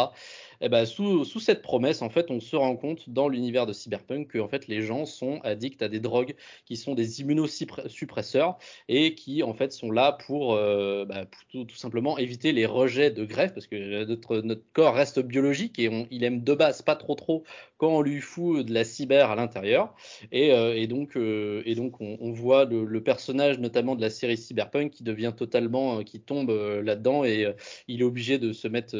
Eh 0.61 0.69
ben, 0.69 0.85
sous, 0.85 1.25
cette 1.39 1.61
promesse, 1.61 2.01
en 2.01 2.09
fait, 2.09 2.31
on 2.31 2.39
se 2.39 2.55
rend 2.55 2.75
compte 2.75 3.09
dans 3.09 3.27
l'univers 3.27 3.65
de 3.65 3.73
Cyberpunk 3.73 4.27
que 4.27 4.39
fait, 4.47 4.67
les 4.67 4.81
gens 4.81 5.05
sont 5.05 5.39
addicts 5.43 5.81
à 5.81 5.89
des 5.89 5.99
drogues 5.99 6.35
qui 6.65 6.77
sont 6.77 6.95
des 6.95 7.21
immunosuppresseurs 7.21 8.57
et 8.87 9.15
qui, 9.15 9.43
en 9.43 9.53
fait, 9.53 9.71
sont 9.71 9.91
là 9.91 10.17
pour, 10.25 10.53
euh, 10.53 11.05
bah, 11.05 11.25
tout, 11.51 11.67
simplement 11.75 12.17
éviter 12.17 12.51
les 12.51 12.65
rejets 12.65 13.11
de 13.11 13.25
greffe 13.25 13.53
parce 13.53 13.67
que 13.67 14.05
notre, 14.05 14.37
notre 14.41 14.63
corps 14.73 14.95
reste 14.95 15.19
biologique 15.19 15.79
et 15.79 16.07
il 16.11 16.23
aime 16.23 16.43
de 16.43 16.53
base 16.53 16.81
pas 16.81 16.95
trop 16.95 17.15
trop 17.15 17.43
quand 17.77 17.89
on 17.89 18.01
lui 18.01 18.21
fout 18.21 18.65
de 18.65 18.73
la 18.73 18.83
cyber 18.83 19.29
à 19.29 19.35
l'intérieur. 19.35 19.93
Et, 20.31 20.51
euh, 20.53 20.85
donc, 20.87 21.17
euh, 21.17 21.63
on, 21.99 22.31
voit 22.31 22.65
le, 22.65 22.85
le, 22.85 23.03
personnage 23.03 23.59
notamment 23.59 23.95
de 23.95 24.01
la 24.01 24.09
série 24.09 24.37
Cyberpunk 24.37 24.91
qui 24.91 25.03
devient 25.03 25.33
totalement, 25.35 25.99
euh, 25.99 26.03
qui 26.03 26.19
tombe 26.19 26.51
là-dedans 26.83 27.25
et 27.25 27.53
il 27.87 28.01
est 28.01 28.03
obligé 28.03 28.37
de 28.37 28.53
se 28.53 28.67
mettre 28.67 28.95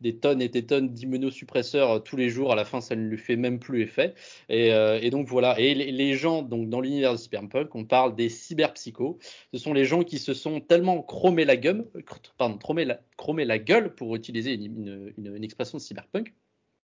des 0.00 0.16
tonnes 0.16 0.42
et 0.42 0.48
des 0.48 0.66
tonnes 0.66 0.75
d'immunosuppresseurs 0.80 2.02
tous 2.02 2.16
les 2.16 2.28
jours. 2.28 2.52
À 2.52 2.56
la 2.56 2.64
fin, 2.64 2.80
ça 2.80 2.96
ne 2.96 3.08
lui 3.08 3.18
fait 3.18 3.36
même 3.36 3.58
plus 3.58 3.82
effet. 3.82 4.14
Et, 4.48 4.68
et 4.68 5.10
donc 5.10 5.28
voilà. 5.28 5.58
Et 5.58 5.74
les, 5.74 6.14
gens, 6.14 6.42
donc 6.42 6.68
dans 6.68 6.80
l'univers 6.80 7.12
de 7.12 7.18
Cyberpunk, 7.18 7.74
on 7.74 7.84
parle 7.84 8.14
des 8.14 8.28
cyberpsychos. 8.28 9.18
Ce 9.52 9.58
sont 9.58 9.72
les 9.72 9.84
gens 9.84 10.02
qui 10.02 10.18
se 10.18 10.34
sont 10.34 10.60
tellement 10.60 11.02
chromé 11.02 11.44
la 11.44 11.56
gueule, 11.56 11.86
pardon, 12.38 12.58
chromé 12.58 13.44
la, 13.44 13.58
gueule 13.58 13.94
pour 13.94 14.14
utiliser 14.16 14.54
une 14.54 15.44
expression 15.44 15.78
de 15.78 15.82
Cyberpunk 15.82 16.32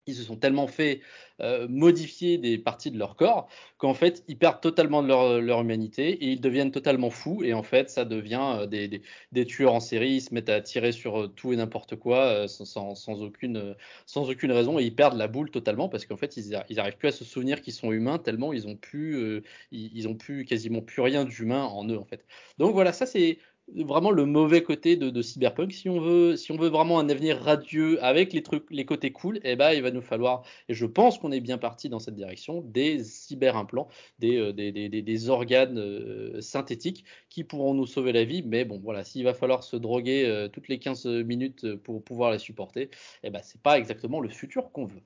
ils 0.08 0.16
se 0.16 0.24
sont 0.24 0.36
tellement 0.36 0.68
fait 0.68 1.02
euh, 1.42 1.68
modifier 1.68 2.38
des 2.38 2.58
parties 2.58 2.92
de 2.92 2.98
leur 2.98 3.16
corps 3.16 3.48
qu'en 3.78 3.94
fait 3.94 4.24
ils 4.28 4.38
perdent 4.38 4.62
totalement 4.62 5.02
de 5.02 5.08
leur, 5.08 5.42
leur, 5.42 5.62
humanité 5.62 6.10
et 6.10 6.32
ils 6.32 6.42
deviennent 6.42 6.72
totalement 6.72 7.10
fous 7.10 7.44
et 7.44 7.54
en 7.54 7.64
fait 7.64 7.90
ça 7.90 8.06
devient 8.06 8.58
euh, 8.60 8.68
des, 8.68 9.02
des, 9.32 9.46
tueurs 9.46 9.74
en 9.74 9.80
série, 9.80 10.12
ils 10.12 10.22
se 10.22 10.34
mettent 10.34 10.50
à 10.50 10.62
tirer 10.62 10.92
sur 10.92 11.22
euh, 11.22 11.28
tout 11.28 11.54
et 11.54 11.56
n'importe 11.56 11.96
quoi 11.96 12.26
euh, 12.26 12.48
sans, 12.48 12.96
sans, 12.96 13.22
aucune, 13.22 13.76
sans 14.06 14.30
aucune 14.30 14.52
raison 14.52 14.80
et 14.80 14.84
ils 14.84 14.96
perdent 14.96 15.18
la 15.18 15.28
boule 15.28 15.50
totalement 15.50 15.90
parce 15.90 16.06
qu'en 16.06 16.18
fait 16.18 16.38
ils, 16.38 16.60
ils 16.70 16.80
arrivent 16.80 16.98
plus 16.98 17.10
à 17.10 17.12
se 17.12 17.24
souvenir 17.24 17.62
qu'ils 17.62 17.74
sont 17.74 17.92
humains 17.92 18.20
tellement 18.20 18.54
ils 18.54 18.68
ont 18.68 18.78
euh, 18.94 19.42
ils, 19.72 19.98
ils, 19.98 20.08
ont 20.08 20.16
plus 20.16 20.46
quasiment 20.46 20.82
plus 20.82 21.02
rien 21.02 21.26
d'humain 21.26 21.64
en 21.64 21.88
eux 21.88 21.98
en 21.98 22.06
fait. 22.06 22.26
Donc 22.58 22.74
voilà 22.74 22.94
ça 22.94 23.06
c'est 23.06 23.40
vraiment 23.76 24.12
le 24.12 24.26
mauvais 24.26 24.64
côté 24.64 24.96
de, 24.96 25.22
Cyberpunk. 25.22 25.74
Si 25.74 25.90
on 25.90 26.00
veut, 26.00 26.36
si 26.36 26.52
on 26.52 26.58
veut 26.58 26.70
vraiment 26.70 27.00
un 27.00 27.10
avenir 27.10 27.42
radieux 27.42 28.04
avec 28.04 28.34
les 28.34 28.44
trucs, 28.44 28.66
les 28.70 28.86
côtés 28.86 29.12
cool, 29.12 29.40
eh 29.44 29.56
ben, 29.56 29.72
il 29.72 29.82
va 29.82 29.92
nous 29.92 30.02
falloir, 30.02 30.44
et 30.70 30.74
je 30.74 30.86
pense 30.86 31.18
qu'on 31.18 31.32
est 31.32 31.40
bien 31.40 31.58
parti 31.58 31.90
dans 31.90 32.00
cette 32.00 32.16
direction, 32.16 32.62
des 32.62 33.04
cyberimplants, 33.04 33.88
des, 34.20 34.38
euh, 34.38 35.30
organes 35.30 35.80
euh, 35.80 36.42
synthétiques 36.42 37.06
qui 37.30 37.44
pourront 37.44 37.74
nous 37.74 37.88
sauver 37.88 38.12
la 38.12 38.24
vie. 38.24 38.44
Mais 38.44 38.66
bon, 38.66 38.80
voilà, 38.80 39.04
s'il 39.04 39.24
va 39.24 39.34
falloir 39.34 39.64
se 39.64 39.76
droguer 39.76 40.26
euh, 40.26 40.48
toutes 40.48 40.68
les 40.68 40.80
15 40.80 41.06
minutes 41.06 41.76
pour 41.76 42.04
pouvoir 42.04 42.32
les 42.32 42.40
supporter, 42.40 42.90
eh 43.24 43.30
ben, 43.30 43.42
c'est 43.44 43.62
pas 43.62 43.78
exactement 43.78 44.20
le 44.20 44.30
futur 44.30 44.72
qu'on 44.72 44.86
veut. 44.86 45.02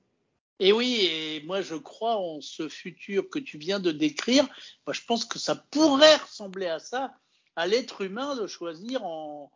Et 0.58 0.72
oui, 0.72 1.06
et 1.10 1.42
moi 1.44 1.60
je 1.60 1.74
crois 1.74 2.16
en 2.16 2.40
ce 2.40 2.68
futur 2.68 3.28
que 3.28 3.38
tu 3.38 3.58
viens 3.58 3.78
de 3.78 3.92
décrire. 3.92 4.44
Moi, 4.86 4.94
je 4.94 5.02
pense 5.06 5.26
que 5.26 5.38
ça 5.38 5.54
pourrait 5.54 6.16
ressembler 6.16 6.66
à 6.66 6.78
ça 6.78 7.12
à 7.56 7.66
l'être 7.66 8.02
humain 8.02 8.36
de 8.36 8.46
choisir 8.46 9.04
en 9.04 9.50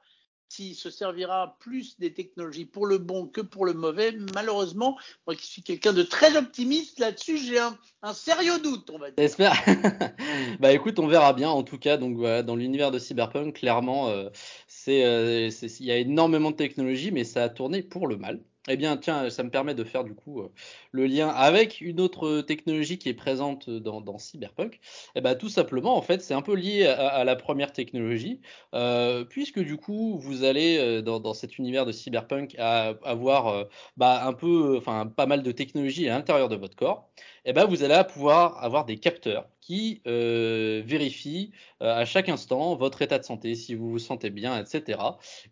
s'il 0.51 0.75
se 0.75 0.91
servira 0.91 1.57
plus 1.61 1.99
des 1.99 2.13
technologies 2.13 2.65
pour 2.65 2.87
le 2.87 2.99
bon 2.99 3.29
que 3.29 3.41
pour 3.41 3.65
le 3.65 3.73
mauvais. 3.73 4.13
Malheureusement, 4.35 4.99
moi 5.27 5.37
qui 5.37 5.47
suis 5.47 5.63
quelqu'un 5.63 5.93
de 5.93 6.03
très 6.03 6.37
optimiste 6.37 6.99
là-dessus, 6.99 7.39
j'ai 7.39 7.59
un, 7.59 8.13
sérieux 8.13 8.59
doute, 8.59 8.91
on 8.91 8.99
va 8.99 9.11
dire. 9.11 9.15
J'espère. 9.19 9.55
bah 10.61 10.73
écoute, 10.73 10.99
on 10.99 11.07
verra 11.07 11.33
bien. 11.35 11.49
En 11.49 11.63
tout 11.63 11.79
cas, 11.79 11.97
donc 11.97 12.21
dans 12.21 12.57
l'univers 12.57 12.91
de 12.91 12.99
Cyberpunk, 12.99 13.55
clairement, 13.55 14.09
euh, 14.09 14.29
euh, 14.89 15.51
il 15.63 15.87
y 15.87 15.93
a 15.93 15.97
énormément 15.97 16.51
de 16.51 16.57
technologies, 16.57 17.13
mais 17.13 17.25
ça 17.25 17.45
a 17.45 17.49
tourné 17.49 17.83
pour 17.83 18.09
le 18.09 18.17
mal. 18.17 18.41
Eh 18.69 18.77
bien, 18.77 18.99
tiens, 18.99 19.31
ça 19.31 19.43
me 19.43 19.51
permet 19.51 19.75
de 19.75 19.85
faire 19.85 20.05
du 20.05 20.15
coup 20.15 20.43
euh, 20.43 20.53
le 20.93 21.07
lien 21.07 21.29
avec 21.29 21.81
une 21.81 21.99
autre 21.99 22.43
technologie 22.43 22.99
qui 22.99 23.09
est 23.09 23.15
présente 23.15 23.71
dans, 23.71 24.03
dans 24.03 24.19
Cyberpunk. 24.19 24.81
Eh 25.15 25.23
ben, 25.23 25.35
tout 25.35 25.49
simplement, 25.49 25.97
en 25.97 26.03
fait, 26.03 26.21
c'est 26.21 26.35
un 26.35 26.43
peu 26.43 26.55
lié 26.55 26.85
à, 26.87 27.25
la 27.25 27.37
première 27.37 27.73
technologie, 27.73 28.41
euh, 28.75 29.25
puisque 29.25 29.61
du 29.61 29.79
coup, 29.79 30.19
vous 30.19 30.45
allez 30.45 30.77
euh, 30.79 31.01
dans, 31.01 31.33
cet 31.33 31.57
univers 31.59 31.87
de 31.87 31.93
Cyberpunk 31.93 32.55
avoir 32.59 33.49
euh, 33.49 33.65
bah, 33.97 34.27
un 34.27 34.35
peu, 34.35 34.77
enfin, 34.77 35.07
pas 35.07 35.27
mal 35.27 35.43
de 35.43 35.53
technologies 35.53 36.09
à 36.11 36.17
l'intérieur 36.17 36.51
de 36.51 36.57
votre 36.57 36.77
corps. 36.77 37.11
Eh 37.45 37.53
ben, 37.53 37.67
vous 37.67 37.83
allez 37.83 38.03
pouvoir 38.09 38.63
avoir 38.63 38.85
des 38.85 38.99
capteurs 38.99 39.49
qui 39.61 40.03
euh, 40.07 40.83
vérifient 40.85 41.53
euh, 41.83 41.95
à 41.95 42.05
chaque 42.05 42.29
instant 42.29 42.75
votre 42.75 43.03
état 43.03 43.19
de 43.19 43.25
santé, 43.25 43.55
si 43.55 43.75
vous 43.75 43.91
vous 43.91 43.99
sentez 43.99 44.31
bien, 44.31 44.61
etc. 44.61 44.99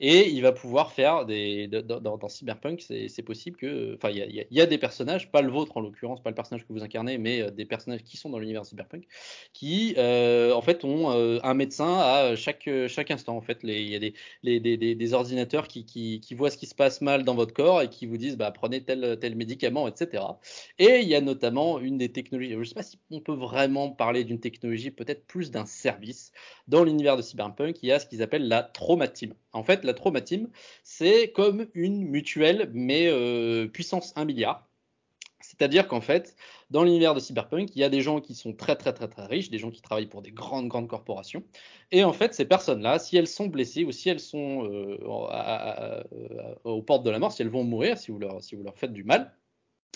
Et 0.00 0.28
il 0.30 0.42
va 0.42 0.52
pouvoir 0.52 0.92
faire 0.92 1.26
des. 1.26 1.68
Dans, 1.68 2.28
Cyberpunk, 2.28 2.80
c'est 2.80 3.22
possible 3.22 3.56
que. 3.56 3.94
Enfin, 3.94 4.10
il 4.10 4.16
y, 4.16 4.46
y, 4.50 4.60
a 4.60 4.66
des 4.66 4.78
personnages, 4.78 5.30
pas 5.30 5.42
le 5.42 5.50
vôtre 5.50 5.76
en 5.76 5.80
l'occurrence, 5.80 6.22
pas 6.22 6.30
le 6.30 6.34
personnage 6.34 6.66
que 6.66 6.72
vous 6.72 6.82
incarnez, 6.82 7.18
mais 7.18 7.42
euh, 7.42 7.50
des 7.50 7.64
personnages 7.64 8.02
qui 8.02 8.16
sont 8.16 8.30
dans 8.30 8.38
l'univers 8.38 8.66
Cyberpunk, 8.66 9.04
qui 9.52 9.94
en 9.98 10.62
fait 10.62 10.84
ont 10.84 11.10
un 11.10 11.54
médecin 11.54 11.98
à 11.98 12.36
chaque, 12.36 12.68
chaque 12.88 13.10
instant. 13.10 13.36
En 13.36 13.40
fait, 13.40 13.60
il 13.62 13.88
y 13.88 13.94
a 13.94 13.98
des, 13.98 14.14
des, 14.42 14.94
des, 14.94 15.14
ordinateurs 15.14 15.68
qui, 15.68 15.84
qui, 15.84 16.20
qui, 16.20 16.34
voient 16.34 16.50
ce 16.50 16.56
qui 16.56 16.66
se 16.66 16.74
passe 16.74 17.00
mal 17.00 17.24
dans 17.24 17.34
votre 17.34 17.52
corps 17.52 17.82
et 17.82 17.88
qui 17.88 18.06
vous 18.06 18.16
disent 18.16 18.36
bah, 18.36 18.50
prenez 18.50 18.82
tel, 18.82 19.18
tel 19.20 19.36
médicament, 19.36 19.88
etc. 19.88 20.24
Et 20.78 21.00
il 21.00 21.08
y 21.08 21.14
a 21.14 21.20
notamment 21.20 21.77
une 21.82 21.98
des 21.98 22.10
technologies, 22.12 22.52
je 22.52 22.58
ne 22.58 22.64
sais 22.64 22.74
pas 22.74 22.82
si 22.82 22.98
on 23.10 23.20
peut 23.20 23.34
vraiment 23.34 23.90
parler 23.90 24.24
d'une 24.24 24.40
technologie, 24.40 24.90
peut-être 24.90 25.26
plus 25.26 25.50
d'un 25.50 25.66
service. 25.66 26.32
Dans 26.68 26.84
l'univers 26.84 27.16
de 27.16 27.22
Cyberpunk, 27.22 27.82
il 27.82 27.88
y 27.88 27.92
a 27.92 27.98
ce 27.98 28.06
qu'ils 28.06 28.22
appellent 28.22 28.48
la 28.48 28.62
Trauma 28.62 29.08
Team. 29.08 29.34
En 29.52 29.62
fait, 29.64 29.84
la 29.84 29.94
Trauma 29.94 30.20
Team, 30.20 30.48
c'est 30.84 31.32
comme 31.32 31.68
une 31.74 32.04
mutuelle, 32.04 32.70
mais 32.72 33.08
euh, 33.08 33.66
puissance 33.68 34.12
1 34.16 34.24
milliard. 34.24 34.68
C'est-à-dire 35.40 35.86
qu'en 35.88 36.00
fait, 36.00 36.34
dans 36.70 36.82
l'univers 36.82 37.14
de 37.14 37.20
Cyberpunk, 37.20 37.70
il 37.74 37.78
y 37.78 37.84
a 37.84 37.88
des 37.88 38.00
gens 38.00 38.20
qui 38.20 38.34
sont 38.34 38.52
très 38.52 38.76
très 38.76 38.92
très 38.92 39.08
très 39.08 39.26
riches, 39.26 39.50
des 39.50 39.58
gens 39.58 39.70
qui 39.70 39.80
travaillent 39.80 40.08
pour 40.08 40.20
des 40.20 40.32
grandes 40.32 40.68
grandes 40.68 40.88
corporations. 40.88 41.44
Et 41.92 42.02
en 42.04 42.12
fait, 42.12 42.34
ces 42.34 42.44
personnes-là, 42.44 42.98
si 42.98 43.16
elles 43.16 43.28
sont 43.28 43.46
blessées 43.46 43.84
ou 43.84 43.92
si 43.92 44.08
elles 44.08 44.20
sont 44.20 44.68
euh, 44.70 44.98
aux 46.64 46.82
portes 46.82 47.04
de 47.04 47.10
la 47.10 47.18
mort, 47.18 47.32
si 47.32 47.42
elles 47.42 47.48
vont 47.48 47.64
mourir, 47.64 47.98
si 47.98 48.10
vous 48.10 48.18
leur, 48.18 48.42
si 48.42 48.56
vous 48.56 48.64
leur 48.64 48.76
faites 48.76 48.92
du 48.92 49.04
mal, 49.04 49.32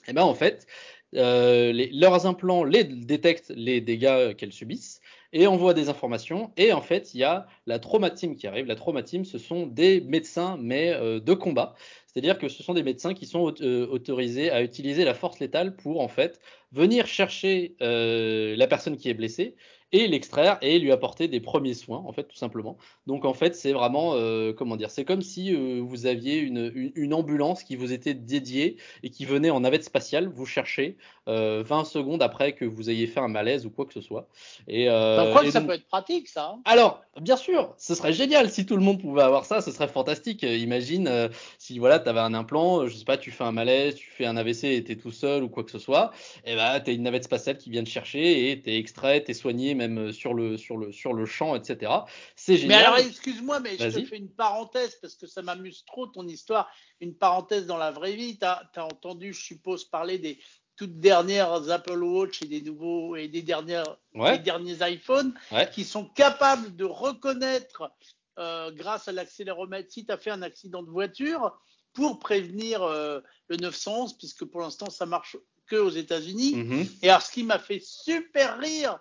eh 0.08 0.12
ben 0.12 0.22
en 0.22 0.34
fait, 0.34 0.66
euh, 1.14 1.88
leurs 1.92 2.26
implants 2.26 2.64
les 2.64 2.84
détectent 2.84 3.52
les 3.54 3.80
dégâts 3.80 4.34
qu'elles 4.34 4.52
subissent 4.52 5.00
et 5.32 5.46
envoient 5.46 5.74
des 5.74 5.88
informations. 5.88 6.52
Et 6.56 6.72
en 6.72 6.80
fait, 6.80 7.14
il 7.14 7.20
y 7.20 7.24
a 7.24 7.46
la 7.66 7.78
traumatime 7.78 8.36
qui 8.36 8.46
arrive. 8.46 8.66
La 8.66 8.74
traumatime, 8.74 9.24
ce 9.24 9.38
sont 9.38 9.66
des 9.66 10.00
médecins, 10.00 10.58
mais 10.60 10.90
euh, 10.90 11.20
de 11.20 11.34
combat. 11.34 11.74
C'est-à-dire 12.06 12.38
que 12.38 12.48
ce 12.48 12.62
sont 12.62 12.74
des 12.74 12.82
médecins 12.82 13.14
qui 13.14 13.26
sont 13.26 13.54
euh, 13.60 13.86
autorisés 13.86 14.50
à 14.50 14.62
utiliser 14.62 15.04
la 15.04 15.14
force 15.14 15.38
létale 15.38 15.76
pour 15.76 16.00
en 16.00 16.08
fait 16.08 16.40
venir 16.72 17.06
chercher 17.06 17.74
la 17.80 18.66
personne 18.66 18.96
qui 18.96 19.10
est 19.10 19.14
blessée 19.14 19.54
et 19.92 20.08
l'extraire 20.08 20.58
et 20.62 20.78
lui 20.78 20.90
apporter 20.90 21.28
des 21.28 21.40
premiers 21.40 21.74
soins, 21.74 22.02
en 22.06 22.12
fait, 22.12 22.24
tout 22.24 22.36
simplement. 22.36 22.78
Donc, 23.06 23.24
en 23.24 23.34
fait, 23.34 23.54
c'est 23.54 23.72
vraiment, 23.72 24.14
euh, 24.14 24.52
comment 24.52 24.76
dire, 24.76 24.90
c'est 24.90 25.04
comme 25.04 25.22
si 25.22 25.54
euh, 25.54 25.80
vous 25.82 26.06
aviez 26.06 26.38
une, 26.38 26.92
une, 26.94 27.12
ambulance 27.12 27.62
qui 27.62 27.76
vous 27.76 27.92
était 27.92 28.14
dédiée 28.14 28.76
et 29.02 29.10
qui 29.10 29.26
venait 29.26 29.50
en 29.50 29.60
navette 29.60 29.84
spatiale 29.84 30.28
vous 30.28 30.46
chercher 30.46 30.96
euh, 31.28 31.62
20 31.66 31.84
secondes 31.84 32.22
après 32.22 32.52
que 32.52 32.64
vous 32.64 32.88
ayez 32.88 33.06
fait 33.06 33.20
un 33.20 33.28
malaise 33.28 33.66
ou 33.66 33.70
quoi 33.70 33.84
que 33.84 33.92
ce 33.92 34.00
soit. 34.00 34.28
Et, 34.66 34.88
euh, 34.88 35.34
bah, 35.34 35.50
ça 35.50 35.60
peut 35.60 35.74
être 35.74 35.86
pratique, 35.86 36.28
ça. 36.28 36.54
Hein. 36.54 36.62
Alors, 36.64 37.02
bien 37.20 37.36
sûr, 37.36 37.74
ce 37.76 37.94
serait 37.94 38.14
génial 38.14 38.48
si 38.48 38.64
tout 38.64 38.76
le 38.76 38.82
monde 38.82 38.98
pouvait 38.98 39.22
avoir 39.22 39.44
ça, 39.44 39.60
ce 39.60 39.70
serait 39.70 39.88
fantastique. 39.88 40.42
Imagine 40.42 41.28
si 41.58 41.78
voilà, 41.78 41.98
tu 41.98 42.08
avais 42.08 42.20
un 42.20 42.32
implant, 42.32 42.86
je 42.86 42.96
sais 42.96 43.04
pas, 43.04 43.18
tu 43.18 43.30
fais 43.30 43.44
un 43.44 43.52
malaise, 43.52 43.94
tu 43.94 44.08
fais 44.10 44.24
un 44.24 44.36
AVC 44.38 44.64
et 44.64 44.84
tu 44.84 44.92
es 44.92 44.96
tout 44.96 45.10
seul 45.10 45.42
ou 45.42 45.48
quoi 45.50 45.64
que 45.64 45.70
ce 45.70 45.78
soit, 45.78 46.12
et 46.44 46.52
eh 46.52 46.56
ben, 46.56 46.80
tu 46.80 46.90
as 46.90 46.94
une 46.94 47.02
navette 47.02 47.24
spatiale 47.24 47.58
qui 47.58 47.70
vient 47.70 47.84
te 47.84 47.88
chercher 47.88 48.50
et 48.50 48.62
tu 48.62 48.70
es 48.70 48.78
extrait, 48.78 49.22
tu 49.22 49.32
es 49.32 49.34
soigné, 49.34 49.74
même 49.88 49.98
euh, 49.98 50.12
sur 50.12 50.34
le, 50.34 50.56
sur 50.56 50.76
le, 50.76 50.92
sur 50.92 51.12
le 51.12 51.26
champ, 51.26 51.54
etc. 51.54 51.92
C'est 52.36 52.56
génial. 52.56 52.78
Mais 52.78 52.84
alors, 52.84 52.98
excuse-moi, 52.98 53.60
mais 53.60 53.76
je 53.78 53.88
te 53.88 54.04
fais 54.04 54.16
une 54.16 54.30
parenthèse 54.30 54.96
parce 54.96 55.14
que 55.14 55.26
ça 55.26 55.42
m'amuse 55.42 55.84
trop 55.84 56.06
ton 56.06 56.26
histoire. 56.26 56.70
Une 57.00 57.14
parenthèse 57.14 57.66
dans 57.66 57.76
la 57.76 57.90
vraie 57.90 58.14
vie. 58.14 58.38
Tu 58.38 58.44
as, 58.44 58.84
entendu, 58.84 59.32
je 59.32 59.42
suppose, 59.42 59.84
parler 59.84 60.18
des 60.18 60.38
toutes 60.76 61.00
dernières 61.00 61.70
Apple 61.70 62.02
Watch 62.02 62.42
et 62.42 62.46
des 62.46 62.62
nouveaux 62.62 63.14
et 63.14 63.28
des 63.28 63.42
dernières 63.42 63.98
des 64.14 64.38
derniers 64.38 64.78
iPhones 64.80 65.34
qui 65.72 65.84
sont 65.84 66.06
capables 66.06 66.74
de 66.74 66.84
reconnaître 66.84 67.92
euh, 68.38 68.72
grâce 68.72 69.08
à 69.08 69.12
l'accéléromètre 69.12 69.92
si 69.92 70.06
tu 70.06 70.12
as 70.12 70.16
fait 70.16 70.30
un 70.30 70.40
accident 70.40 70.82
de 70.82 70.90
voiture 70.90 71.60
pour 71.92 72.18
prévenir 72.18 72.82
euh, 72.82 73.20
le 73.48 73.58
911 73.58 74.16
puisque 74.16 74.46
pour 74.46 74.62
l'instant 74.62 74.88
ça 74.88 75.04
marche 75.04 75.36
que 75.66 75.76
aux 75.76 75.90
États-Unis. 75.90 76.56
Mm-hmm. 76.56 76.88
Et 77.02 77.10
alors 77.10 77.22
ce 77.22 77.30
qui 77.30 77.44
m'a 77.44 77.58
fait 77.58 77.80
super 77.80 78.58
rire, 78.58 78.98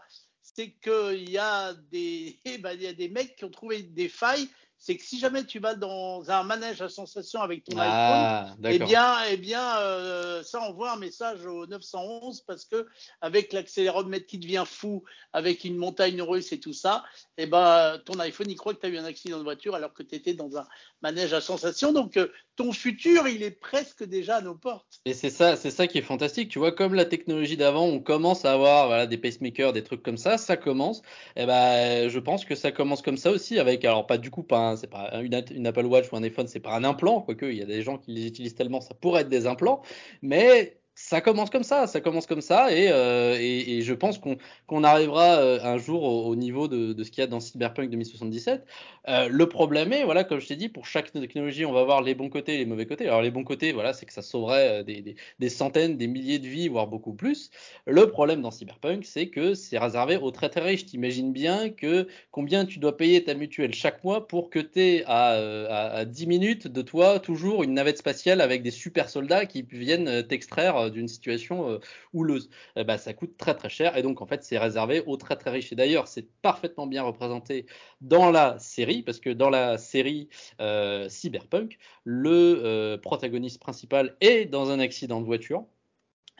c'est 0.53 0.71
qu'il 0.71 1.29
y, 1.29 1.37
a 1.37 1.73
des, 1.91 2.39
eh 2.45 2.57
ben, 2.57 2.79
y 2.79 2.87
a 2.87 2.93
des 2.93 3.09
mecs 3.09 3.35
qui 3.35 3.45
ont 3.45 3.51
trouvé 3.51 3.83
des 3.83 4.09
failles 4.09 4.47
c'est 4.81 4.97
que 4.97 5.03
si 5.03 5.19
jamais 5.19 5.45
tu 5.45 5.59
vas 5.59 5.75
dans 5.75 6.31
un 6.31 6.41
manège 6.41 6.81
à 6.81 6.89
sensation 6.89 7.39
avec 7.41 7.63
ton 7.63 7.77
ah, 7.77 8.47
iPhone, 8.47 8.65
eh 8.65 8.79
bien, 8.79 9.23
eh 9.29 9.37
bien 9.37 9.77
euh, 9.77 10.41
ça 10.41 10.59
envoie 10.59 10.91
un 10.93 10.97
message 10.97 11.45
au 11.45 11.67
911 11.67 12.41
parce 12.47 12.65
que 12.65 12.87
avec 13.21 13.53
l'accéléromètre 13.53 14.25
qui 14.25 14.39
devient 14.39 14.63
fou, 14.65 15.03
avec 15.33 15.65
une 15.65 15.77
montagne 15.77 16.19
russe 16.23 16.51
et 16.51 16.59
tout 16.59 16.73
ça, 16.73 17.03
eh 17.37 17.45
ben, 17.45 18.01
ton 18.05 18.19
iPhone 18.19 18.49
il 18.49 18.55
croit 18.55 18.73
que 18.73 18.79
tu 18.79 18.87
as 18.87 18.89
eu 18.89 18.97
un 18.97 19.05
accident 19.05 19.37
de 19.37 19.43
voiture 19.43 19.75
alors 19.75 19.93
que 19.93 20.01
tu 20.01 20.15
étais 20.15 20.33
dans 20.33 20.57
un 20.57 20.65
manège 21.03 21.31
à 21.33 21.41
sensation. 21.41 21.93
Donc 21.93 22.17
euh, 22.17 22.31
ton 22.61 22.71
futur, 22.71 23.27
il 23.27 23.41
est 23.41 23.59
presque 23.59 24.03
déjà 24.03 24.37
à 24.37 24.41
nos 24.41 24.53
portes. 24.53 25.01
Et 25.05 25.13
c'est 25.13 25.31
ça, 25.31 25.55
c'est 25.55 25.71
ça 25.71 25.87
qui 25.87 25.97
est 25.97 26.03
fantastique. 26.03 26.49
Tu 26.49 26.59
vois, 26.59 26.71
comme 26.71 26.93
la 26.93 27.05
technologie 27.05 27.57
d'avant, 27.57 27.85
on 27.85 27.99
commence 27.99 28.45
à 28.45 28.53
avoir 28.53 28.85
voilà, 28.87 29.07
des 29.07 29.17
pacemakers, 29.17 29.73
des 29.73 29.83
trucs 29.83 30.03
comme 30.03 30.17
ça, 30.17 30.37
ça 30.37 30.57
commence. 30.57 30.99
Et 31.35 31.43
eh 31.43 31.45
ben, 31.47 32.07
je 32.07 32.19
pense 32.19 32.45
que 32.45 32.53
ça 32.53 32.71
commence 32.71 33.01
comme 33.01 33.17
ça 33.17 33.31
aussi 33.31 33.57
avec, 33.57 33.83
alors 33.83 34.05
pas 34.05 34.19
du 34.19 34.29
coup 34.29 34.43
pas 34.43 34.77
c'est 34.77 34.87
pas 34.87 35.11
une, 35.21 35.65
Apple 35.65 35.85
Watch 35.85 36.11
ou 36.11 36.17
un 36.17 36.23
iPhone, 36.23 36.47
c'est 36.47 36.59
pas 36.59 36.75
un 36.75 36.83
implant, 36.83 37.21
quoique 37.21 37.45
il 37.45 37.57
y 37.57 37.63
a 37.63 37.65
des 37.65 37.81
gens 37.81 37.97
qui 37.97 38.11
les 38.11 38.27
utilisent 38.27 38.55
tellement, 38.55 38.79
ça 38.81 38.93
pourrait 38.93 39.21
être 39.21 39.29
des 39.29 39.47
implants, 39.47 39.81
mais 40.21 40.80
ça 41.01 41.19
commence 41.19 41.49
comme 41.49 41.63
ça, 41.63 41.87
ça 41.87 41.99
commence 41.99 42.25
comme 42.27 42.41
ça, 42.41 42.71
et, 42.71 42.89
euh, 42.89 43.81
je 43.81 43.93
pense 43.93 44.19
qu'on 44.19 44.83
arrivera 44.83 45.37
euh, 45.37 45.59
un 45.61 45.77
jour 45.77 46.03
au, 46.03 46.35
niveau 46.35 46.67
de, 46.67 47.03
ce 47.03 47.09
qu'il 47.09 47.21
y 47.21 47.23
a 47.23 47.27
dans 47.27 47.39
Cyberpunk 47.39 47.89
2077. 47.89 48.65
Euh, 49.07 49.27
le 49.29 49.49
problème 49.49 49.91
est, 49.93 50.03
voilà, 50.03 50.23
comme 50.23 50.39
je 50.39 50.47
t'ai 50.47 50.55
dit, 50.55 50.69
pour 50.69 50.85
chaque 50.85 51.11
technologie, 51.11 51.65
on 51.65 51.71
va 51.71 51.83
voir 51.83 52.01
les 52.01 52.13
bons 52.13 52.29
côtés 52.29 52.55
et 52.55 52.57
les 52.59 52.65
mauvais 52.65 52.85
côtés. 52.85 53.07
Alors 53.07 53.21
les 53.21 53.31
bons 53.31 53.43
côtés, 53.43 53.71
voilà, 53.71 53.93
c'est 53.93 54.05
que 54.05 54.13
ça 54.13 54.21
sauverait 54.21 54.81
euh, 54.81 55.15
des, 55.39 55.49
centaines, 55.49 55.97
des 55.97 56.07
milliers 56.07 56.39
de 56.39 56.47
vies, 56.47 56.67
voire 56.67 56.87
beaucoup 56.87 57.13
plus. 57.13 57.49
Le 57.87 58.09
problème 58.09 58.41
dans 58.41 58.51
Cyberpunk, 58.51 59.03
c'est 59.05 59.27
que 59.27 59.55
c'est 59.55 59.79
réservé 59.79 60.17
aux 60.17 60.31
très 60.31 60.49
très 60.49 60.61
riches. 60.61 60.85
T'imagines 60.85 61.33
bien 61.33 61.69
que 61.69 62.07
combien 62.29 62.65
tu 62.65 62.79
dois 62.79 62.95
payer 62.95 63.23
ta 63.23 63.33
mutuelle 63.33 63.73
chaque 63.73 64.03
mois 64.03 64.27
pour 64.27 64.49
que 64.49 64.59
tu 64.59 64.79
aies 64.79 65.03
à, 65.07 65.31
à, 65.31 65.97
à 65.97 66.05
10 66.05 66.27
minutes 66.27 66.67
de 66.67 66.81
toi 66.81 67.19
toujours 67.19 67.63
une 67.63 67.73
navette 67.73 67.97
spatiale 67.97 68.39
avec 68.39 68.61
des 68.61 68.71
super 68.71 69.09
soldats 69.09 69.45
qui 69.45 69.63
viennent 69.63 70.23
t'extraire 70.27 70.90
d'une 70.91 71.07
situation 71.07 71.69
euh, 71.69 71.79
houleuse. 72.13 72.49
Ben, 72.75 72.97
ça 72.97 73.13
coûte 73.13 73.37
très 73.37 73.55
très 73.55 73.69
cher 73.69 73.97
et 73.97 74.01
donc 74.01 74.21
en 74.21 74.25
fait 74.25 74.43
c'est 74.43 74.57
réservé 74.57 75.01
aux 75.05 75.17
très 75.17 75.35
très 75.35 75.51
riches. 75.51 75.71
Et 75.71 75.75
d'ailleurs 75.75 76.07
c'est 76.07 76.27
parfaitement 76.41 76.87
bien 76.87 77.03
représenté 77.03 77.65
dans 78.01 78.31
la 78.31 78.59
série 78.59 79.03
parce 79.03 79.19
que 79.19 79.29
dans 79.29 79.49
la 79.49 79.77
série 79.77 80.29
euh, 80.59 81.09
Cyberpunk, 81.09 81.77
le 82.03 82.97
protagoniste 83.01 83.59
principal 83.59 84.15
est 84.21 84.45
dans 84.45 84.71
un 84.71 84.79
accident 84.79 85.21
de 85.21 85.25
voiture. 85.25 85.65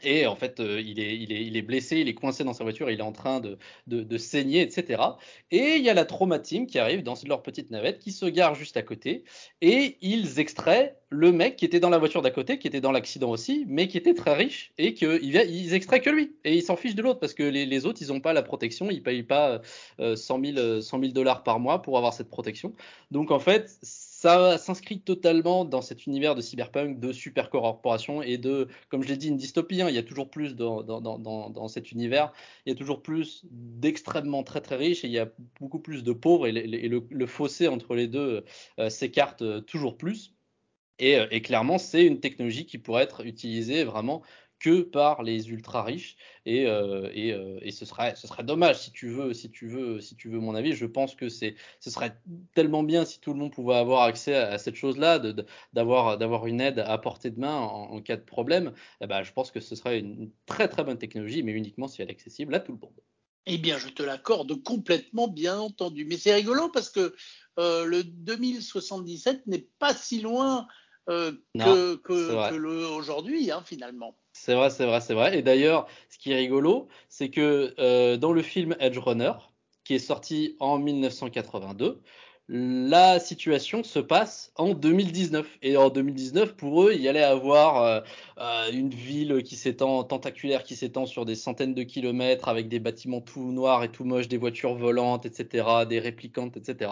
Et 0.04 0.26
en 0.26 0.36
fait, 0.36 0.60
euh, 0.60 0.82
il, 0.82 1.00
est, 1.00 1.62
blessé, 1.62 1.98
il 1.98 2.08
est 2.08 2.14
coincé 2.14 2.44
dans 2.44 2.54
sa 2.54 2.64
voiture, 2.64 2.90
il 2.90 3.00
est 3.00 3.04
en 3.04 3.12
train 3.12 3.40
de, 3.40 4.18
saigner, 4.18 4.62
etc. 4.62 5.02
Et 5.52 5.76
il 5.76 5.84
y 5.84 5.90
a 5.90 5.94
la 5.94 6.06
trauma 6.06 6.40
team 6.40 6.68
qui 6.68 6.80
arrive 6.80 7.04
dans 7.04 7.16
leur 7.28 7.42
petite 7.44 7.72
navette, 7.72 8.00
qui 8.00 8.12
se 8.12 8.26
gare 8.26 8.56
juste 8.56 8.78
à 8.78 8.82
côté, 8.82 9.24
et 9.62 9.98
ils 10.02 10.40
extraient 10.40 10.98
le 11.10 11.32
mec 11.32 11.58
qui 11.58 11.66
était 11.66 11.80
dans 11.80 11.90
la 11.90 11.98
voiture 11.98 12.22
d'à 12.22 12.32
côté, 12.32 12.58
qui 12.58 12.68
était 12.68 12.82
dans 12.82 12.92
l'accident 12.92 13.30
aussi, 13.30 13.66
mais 13.68 13.88
qui 13.88 13.98
était 13.98 14.14
très 14.14 14.34
riche, 14.34 14.72
et 14.78 14.94
qu'ils 14.94 15.36
ils 15.36 15.74
extraient 15.74 16.02
que 16.02 16.10
lui. 16.10 16.34
Et 16.46 16.56
ils 16.56 16.64
s'en 16.64 16.76
fichent 16.76 16.96
de 16.96 17.02
l'autre, 17.02 17.20
parce 17.20 17.34
que 17.34 17.44
les, 17.44 17.86
autres, 17.86 18.02
ils 18.02 18.08
n'ont 18.08 18.22
pas 18.22 18.34
la 18.34 18.44
protection, 18.44 18.90
ils 18.90 18.98
ne 18.98 19.04
payent 19.04 19.24
pas 19.24 19.62
euh, 20.00 20.16
100 20.16 20.42
000 20.44 21.12
dollars 21.14 21.44
par 21.44 21.60
mois 21.60 21.82
pour 21.82 21.98
avoir 21.98 22.14
cette 22.14 22.30
protection. 22.30 22.74
Donc 23.12 23.32
en 23.32 23.40
fait, 23.40 23.78
ça 24.22 24.60
s'inscrit 24.60 25.00
totalement 25.00 25.66
dans 25.66 25.82
cet 25.82 26.06
univers 26.06 26.36
de 26.36 26.42
cyberpunk, 26.42 27.00
de 27.00 27.12
super 27.12 27.50
corporation 27.50 28.22
et 28.22 28.38
de, 28.38 28.68
comme 28.90 29.02
je 29.02 29.08
l'ai 29.08 29.18
dit, 29.18 29.30
une 29.30 29.38
dystopie. 29.38 29.82
Hein. 29.82 29.90
Il 29.90 29.96
y 29.96 29.98
a 29.98 30.04
toujours 30.04 30.30
plus 30.30 30.56
dans, 30.56 30.84
dans, 30.84 31.00
dans, 31.00 31.68
cet 31.68 31.92
univers, 31.92 32.32
il 32.68 32.70
y 32.70 32.76
a 32.76 32.78
toujours 32.78 33.02
plus 33.02 33.42
d'extrêmement 33.50 34.44
très 34.44 34.62
très 34.62 34.76
riches 34.76 35.04
et 35.04 35.08
il 35.08 35.14
y 35.14 35.18
a 35.18 35.28
beaucoup 35.60 35.80
plus 35.80 36.04
de 36.04 36.14
pauvres 36.14 36.46
et, 36.46 36.52
le, 36.52 37.26
fossé 37.26 37.68
entre 37.68 37.96
les 37.96 38.08
deux 38.08 38.46
euh, 38.78 38.90
s'écarte 38.92 39.42
euh, 39.42 39.60
toujours 39.60 39.98
plus. 39.98 40.36
Euh, 41.02 41.28
et, 41.32 41.42
clairement, 41.42 41.78
c'est 41.78 42.06
une 42.06 42.20
technologie 42.20 42.66
qui 42.66 42.78
pourrait 42.78 43.04
être 43.04 43.26
utilisée 43.26 43.84
vraiment 43.84 44.22
que 44.62 44.82
par 44.82 45.24
les 45.24 45.50
ultra 45.50 45.84
riches 45.84 46.16
et, 46.46 46.68
euh, 46.68 47.10
et, 47.14 47.34
euh, 47.34 47.58
et, 47.62 47.72
ce 47.72 47.84
serait 47.84 48.16
ce 48.16 48.28
serait 48.28 48.44
dommage 48.44 48.78
si 48.78 48.92
tu 48.92 49.10
veux 49.10 49.34
si 49.34 49.50
tu 49.50 49.68
veux 49.68 50.00
si 50.00 50.16
tu 50.16 50.30
veux 50.30 50.40
mon 50.40 50.54
avis 50.54 50.74
je 50.74 50.86
pense 50.86 51.16
que 51.16 51.30
c'est 51.30 51.56
ce 51.80 51.90
serait 51.90 52.16
tellement 52.54 52.84
bien 52.84 53.04
si 53.04 53.20
tout 53.20 53.34
le 53.34 53.40
monde 53.40 53.52
pouvait 53.52 53.76
avoir 53.76 54.04
accès 54.04 54.36
à, 54.36 54.60
cette 54.60 54.76
chose 54.76 54.98
là 54.98 55.20
d'avoir 55.74 56.20
d'avoir 56.20 56.46
une 56.46 56.62
aide 56.62 56.80
à 56.80 56.98
portée 57.00 57.32
de 57.32 57.40
main 57.40 57.56
en, 57.56 58.00
cas 58.02 58.18
de 58.18 58.22
problème 58.22 58.72
eh 59.02 59.08
ben, 59.08 59.24
je 59.24 59.34
pense 59.34 59.50
que 59.50 59.60
ce 59.60 59.76
serait 59.76 60.00
une 60.00 60.32
très 60.46 60.68
très 60.68 60.84
bonne 60.84 61.00
technologie 61.00 61.42
mais 61.42 61.54
uniquement 61.54 61.88
si 61.88 62.04
elle 62.04 62.10
est 62.10 62.12
accessible 62.12 62.54
à 62.54 62.60
tout 62.60 62.72
le 62.72 62.78
monde 62.78 63.02
eh 63.48 63.58
bien, 63.58 63.80
je 63.80 63.90
te 63.90 64.04
l'accorde 64.04 64.62
complètement, 64.62 65.28
bien 65.28 65.58
entendu. 65.58 66.06
Mais 66.06 66.18
c'est 66.18 66.32
rigolo 66.32 66.70
parce 66.70 66.92
que 66.92 67.16
euh, 67.58 67.86
le 67.86 68.04
2077 68.04 69.48
n'est 69.48 69.68
pas 69.80 69.96
si 69.96 70.22
loin 70.22 70.68
euh, 71.10 71.32
que, 71.58 71.96
que, 71.96 72.94
aujourd'hui, 72.96 73.50
hein, 73.50 73.64
finalement. 73.66 74.16
C'est 74.44 74.56
vrai, 74.56 74.72
c'est 74.72 74.88
vrai, 74.88 75.02
c'est 75.02 75.14
vrai. 75.14 75.38
Et 75.38 75.44
d'ailleurs, 75.44 75.86
ce 76.10 76.18
qui 76.18 76.32
est 76.32 76.36
rigolo, 76.36 76.88
c'est 77.10 77.30
que 77.30 77.76
euh, 77.78 78.18
dans 78.18 78.34
le 78.34 78.42
film 78.42 78.76
Edge 78.80 78.98
Runner, 78.98 79.34
qui 79.84 79.94
est 79.94 80.00
sorti 80.00 80.56
en 80.60 80.80
1982, 80.80 82.02
la 82.54 83.22
situation 83.22 83.82
se 83.82 84.00
passe 84.00 84.52
en 84.58 84.74
2019. 84.74 85.48
Et 85.62 85.78
en 85.78 85.90
2019, 85.90 86.58
pour 86.58 86.84
eux, 86.84 86.92
il 86.94 87.02
y 87.02 87.08
allait 87.08 87.24
avoir 87.24 87.82
euh, 87.82 88.02
euh, 88.40 88.72
une 88.74 88.90
ville 88.90 89.42
qui 89.42 89.56
s'étend, 89.56 90.04
tentaculaire, 90.04 90.64
qui 90.64 90.76
s'étend 90.76 91.06
sur 91.06 91.24
des 91.24 91.36
centaines 91.36 91.74
de 91.74 91.84
kilomètres, 91.84 92.50
avec 92.50 92.68
des 92.68 92.80
bâtiments 92.80 93.22
tout 93.22 93.54
noirs 93.54 93.86
et 93.86 93.90
tout 93.90 94.04
moches, 94.04 94.28
des 94.28 94.36
voitures 94.36 94.76
volantes, 94.76 95.26
etc., 95.26 95.66
des 95.88 96.00
réplicantes, 96.00 96.58
etc. 96.58 96.92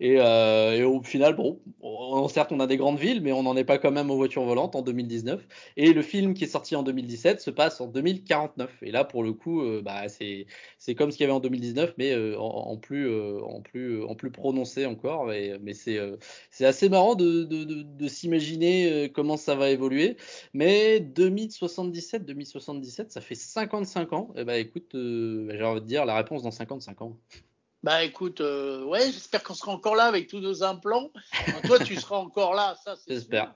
Et, 0.00 0.16
euh, 0.18 0.72
et 0.72 0.82
au 0.82 1.02
final, 1.02 1.36
bon, 1.36 1.60
on, 1.82 2.26
certes, 2.28 2.50
on 2.50 2.60
a 2.60 2.66
des 2.66 2.78
grandes 2.78 2.98
villes, 2.98 3.20
mais 3.20 3.32
on 3.32 3.42
n'en 3.42 3.54
est 3.54 3.64
pas 3.64 3.76
quand 3.76 3.92
même 3.92 4.10
aux 4.10 4.16
voitures 4.16 4.44
volantes 4.44 4.76
en 4.76 4.80
2019. 4.80 5.46
Et 5.76 5.92
le 5.92 6.00
film 6.00 6.32
qui 6.32 6.44
est 6.44 6.48
sorti 6.48 6.74
en 6.74 6.82
2017 6.82 7.42
se 7.42 7.50
passe 7.50 7.82
en 7.82 7.86
2049. 7.86 8.70
Et 8.80 8.92
là, 8.92 9.04
pour 9.04 9.22
le 9.22 9.34
coup, 9.34 9.62
bah, 9.82 10.08
c'est, 10.08 10.46
comme 10.94 11.10
ce 11.10 11.18
qu'il 11.18 11.24
y 11.24 11.28
avait 11.28 11.36
en 11.36 11.40
2019, 11.40 11.96
mais 11.98 12.14
en, 12.38 12.78
plus, 12.78 13.10
en, 13.42 13.60
plus, 13.60 14.02
en 14.02 14.14
plus 14.14 14.30
prononcé 14.30 14.85
encore. 14.86 15.26
Mais, 15.26 15.58
mais 15.60 15.74
c'est, 15.74 15.98
euh, 15.98 16.16
c'est 16.50 16.64
assez 16.64 16.88
marrant 16.88 17.14
de, 17.14 17.44
de, 17.44 17.64
de, 17.64 17.82
de 17.82 18.08
s'imaginer 18.08 18.90
euh, 18.90 19.08
comment 19.08 19.36
ça 19.36 19.54
va 19.54 19.70
évoluer. 19.70 20.16
Mais 20.54 21.00
2077, 21.00 22.24
2077, 22.24 23.12
ça 23.12 23.20
fait 23.20 23.34
55 23.34 24.12
ans. 24.12 24.32
Et 24.36 24.40
eh 24.40 24.44
bah 24.44 24.58
écoute, 24.58 24.94
euh, 24.94 25.48
j'ai 25.50 25.64
envie 25.64 25.80
de 25.80 25.86
dire 25.86 26.04
la 26.04 26.16
réponse 26.16 26.42
dans 26.42 26.50
55 26.50 27.02
ans. 27.02 27.16
Bah 27.82 28.02
écoute, 28.02 28.40
euh, 28.40 28.84
ouais, 28.84 29.12
j'espère 29.12 29.42
qu'on 29.42 29.54
sera 29.54 29.70
encore 29.70 29.94
là 29.94 30.04
avec 30.04 30.26
tous 30.26 30.40
nos 30.40 30.62
implants. 30.64 31.10
toi, 31.66 31.78
tu 31.78 31.94
seras 31.94 32.16
encore 32.16 32.54
là, 32.54 32.76
ça 32.84 32.96
c'est 32.96 33.14
J'espère. 33.14 33.54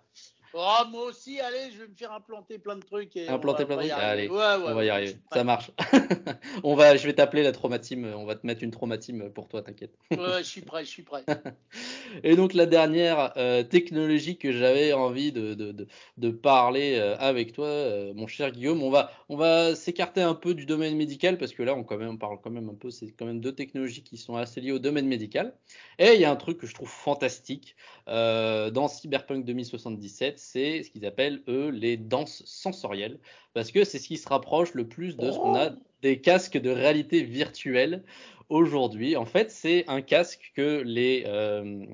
Oh, 0.52 0.78
moi 0.90 1.04
aussi, 1.04 1.38
allez, 1.38 1.70
je 1.72 1.82
vais 1.82 1.88
me 1.88 1.94
faire 1.94 2.12
implanter 2.12 2.58
plein 2.58 2.74
de 2.74 2.82
trucs. 2.82 3.16
Et 3.16 3.28
implanter 3.28 3.64
plein 3.64 3.76
de 3.76 3.82
trucs 3.82 3.92
Allez, 3.92 4.28
ouais, 4.28 4.36
ouais, 4.36 4.56
on 4.66 4.74
va 4.74 4.84
y 4.84 4.90
arriver. 4.90 5.16
Ça 5.32 5.44
marche. 5.44 5.70
on 6.64 6.74
va, 6.74 6.96
je 6.96 7.06
vais 7.06 7.12
t'appeler 7.12 7.44
la 7.44 7.52
traumatime. 7.52 8.12
On 8.16 8.24
va 8.24 8.34
te 8.34 8.44
mettre 8.44 8.64
une 8.64 8.72
traumatime 8.72 9.30
pour 9.30 9.46
toi, 9.46 9.62
t'inquiète. 9.62 9.94
ouais, 10.10 10.38
je 10.38 10.48
suis 10.48 10.62
prêt, 10.62 10.84
je 10.84 10.90
suis 10.90 11.02
prêt. 11.04 11.24
et 12.24 12.34
donc, 12.34 12.54
la 12.54 12.66
dernière 12.66 13.32
euh, 13.36 13.62
technologie 13.62 14.38
que 14.38 14.50
j'avais 14.50 14.92
envie 14.92 15.30
de, 15.30 15.54
de, 15.54 15.70
de, 15.70 15.86
de 16.16 16.30
parler 16.30 16.96
euh, 16.98 17.16
avec 17.18 17.52
toi, 17.52 17.66
euh, 17.66 18.12
mon 18.14 18.26
cher 18.26 18.50
Guillaume, 18.50 18.82
on 18.82 18.90
va, 18.90 19.12
on 19.28 19.36
va 19.36 19.76
s'écarter 19.76 20.20
un 20.20 20.34
peu 20.34 20.54
du 20.54 20.66
domaine 20.66 20.96
médical 20.96 21.38
parce 21.38 21.52
que 21.52 21.62
là, 21.62 21.76
on, 21.76 21.84
quand 21.84 21.96
même, 21.96 22.10
on 22.10 22.16
parle 22.16 22.38
quand 22.42 22.50
même 22.50 22.68
un 22.68 22.74
peu, 22.74 22.90
c'est 22.90 23.12
quand 23.12 23.26
même 23.26 23.40
deux 23.40 23.54
technologies 23.54 24.02
qui 24.02 24.16
sont 24.16 24.34
assez 24.34 24.60
liées 24.60 24.72
au 24.72 24.80
domaine 24.80 25.06
médical. 25.06 25.54
Et 26.00 26.14
il 26.14 26.20
y 26.20 26.24
a 26.24 26.30
un 26.32 26.36
truc 26.36 26.58
que 26.58 26.66
je 26.66 26.74
trouve 26.74 26.90
fantastique 26.90 27.76
dans 28.06 28.88
Cyberpunk 28.88 29.44
2077 29.44 30.39
c'est 30.40 30.82
ce 30.82 30.90
qu'ils 30.90 31.06
appellent, 31.06 31.42
eux, 31.48 31.68
les 31.68 31.96
danses 31.96 32.42
sensorielles, 32.46 33.18
parce 33.54 33.70
que 33.70 33.84
c'est 33.84 33.98
ce 33.98 34.08
qui 34.08 34.16
se 34.16 34.28
rapproche 34.28 34.74
le 34.74 34.88
plus 34.88 35.16
de 35.16 35.30
ce 35.30 35.38
qu'on 35.38 35.54
a 35.54 35.70
des 36.02 36.20
casques 36.20 36.58
de 36.58 36.70
réalité 36.70 37.22
virtuelle 37.22 38.02
aujourd'hui. 38.48 39.16
En 39.16 39.26
fait, 39.26 39.50
c'est 39.50 39.84
un 39.88 40.00
casque 40.00 40.52
que 40.56 40.82
les, 40.84 41.24
euh, 41.26 41.84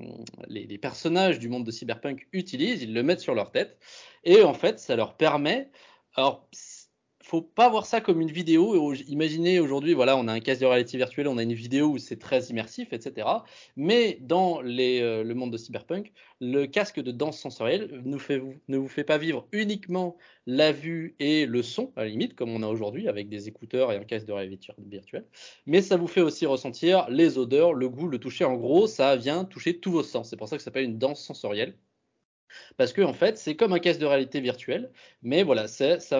les, 0.47 0.65
les, 0.65 0.77
personnages 0.77 1.39
du 1.39 1.49
monde 1.49 1.65
de 1.65 1.71
Cyberpunk 1.71 2.27
utilisent, 2.33 2.81
ils 2.81 2.93
le 2.93 3.03
mettent 3.03 3.19
sur 3.19 3.35
leur 3.35 3.51
tête, 3.51 3.77
et 4.23 4.43
en 4.43 4.53
fait, 4.53 4.79
ça 4.79 4.95
leur 4.95 5.15
permet... 5.15 5.69
Alors, 6.15 6.47
faut 7.27 7.41
pas 7.41 7.67
voir 7.67 7.85
ça 7.85 7.99
comme 7.99 8.21
une 8.21 8.31
vidéo. 8.31 8.93
Imaginez 9.07 9.59
aujourd'hui, 9.59 9.93
voilà, 9.93 10.15
on 10.15 10.29
a 10.29 10.33
un 10.33 10.39
casque 10.39 10.61
de 10.61 10.65
réalité 10.65 10.97
virtuelle, 10.97 11.27
on 11.27 11.37
a 11.37 11.43
une 11.43 11.53
vidéo 11.53 11.87
où 11.87 11.97
c'est 11.97 12.17
très 12.17 12.45
immersif, 12.45 12.93
etc. 12.93 13.27
Mais 13.75 14.17
dans 14.21 14.61
euh, 14.63 15.23
le 15.23 15.33
monde 15.33 15.51
de 15.51 15.57
cyberpunk, 15.57 16.13
le 16.39 16.67
casque 16.67 17.01
de 17.01 17.11
danse 17.11 17.37
sensorielle 17.37 18.01
ne 18.05 18.77
vous 18.77 18.87
fait 18.87 19.03
pas 19.03 19.17
vivre 19.17 19.45
uniquement 19.51 20.15
la 20.45 20.71
vue 20.71 21.15
et 21.19 21.45
le 21.45 21.63
son, 21.63 21.91
à 21.97 22.03
la 22.03 22.09
limite, 22.09 22.33
comme 22.33 22.49
on 22.49 22.63
a 22.63 22.67
aujourd'hui 22.67 23.09
avec 23.09 23.27
des 23.27 23.49
écouteurs 23.49 23.91
et 23.91 23.97
un 23.97 24.05
casque 24.05 24.25
de 24.25 24.31
réalité 24.31 24.71
virtuelle, 24.77 25.25
mais 25.65 25.81
ça 25.81 25.97
vous 25.97 26.07
fait 26.07 26.21
aussi 26.21 26.45
ressentir 26.45 27.09
les 27.09 27.37
odeurs, 27.37 27.73
le 27.73 27.89
goût, 27.89 28.07
le 28.07 28.19
toucher. 28.19 28.45
En 28.45 28.55
gros, 28.55 28.87
ça 28.87 29.17
vient 29.17 29.43
toucher 29.43 29.79
tous 29.79 29.91
vos 29.91 30.03
sens. 30.03 30.29
C'est 30.29 30.37
pour 30.37 30.47
ça 30.47 30.55
que 30.55 30.61
ça 30.61 30.65
s'appelle 30.65 30.85
une 30.85 30.97
danse 30.97 31.21
sensorielle. 31.21 31.75
Parce 32.77 32.93
que 32.93 33.01
en 33.01 33.13
fait, 33.13 33.37
c'est 33.37 33.55
comme 33.55 33.73
un 33.73 33.79
casque 33.79 33.99
de 33.99 34.05
réalité 34.05 34.39
virtuelle, 34.39 34.91
mais 35.21 35.43
voilà, 35.43 35.63
va, 35.63 35.99
ça 35.99 36.19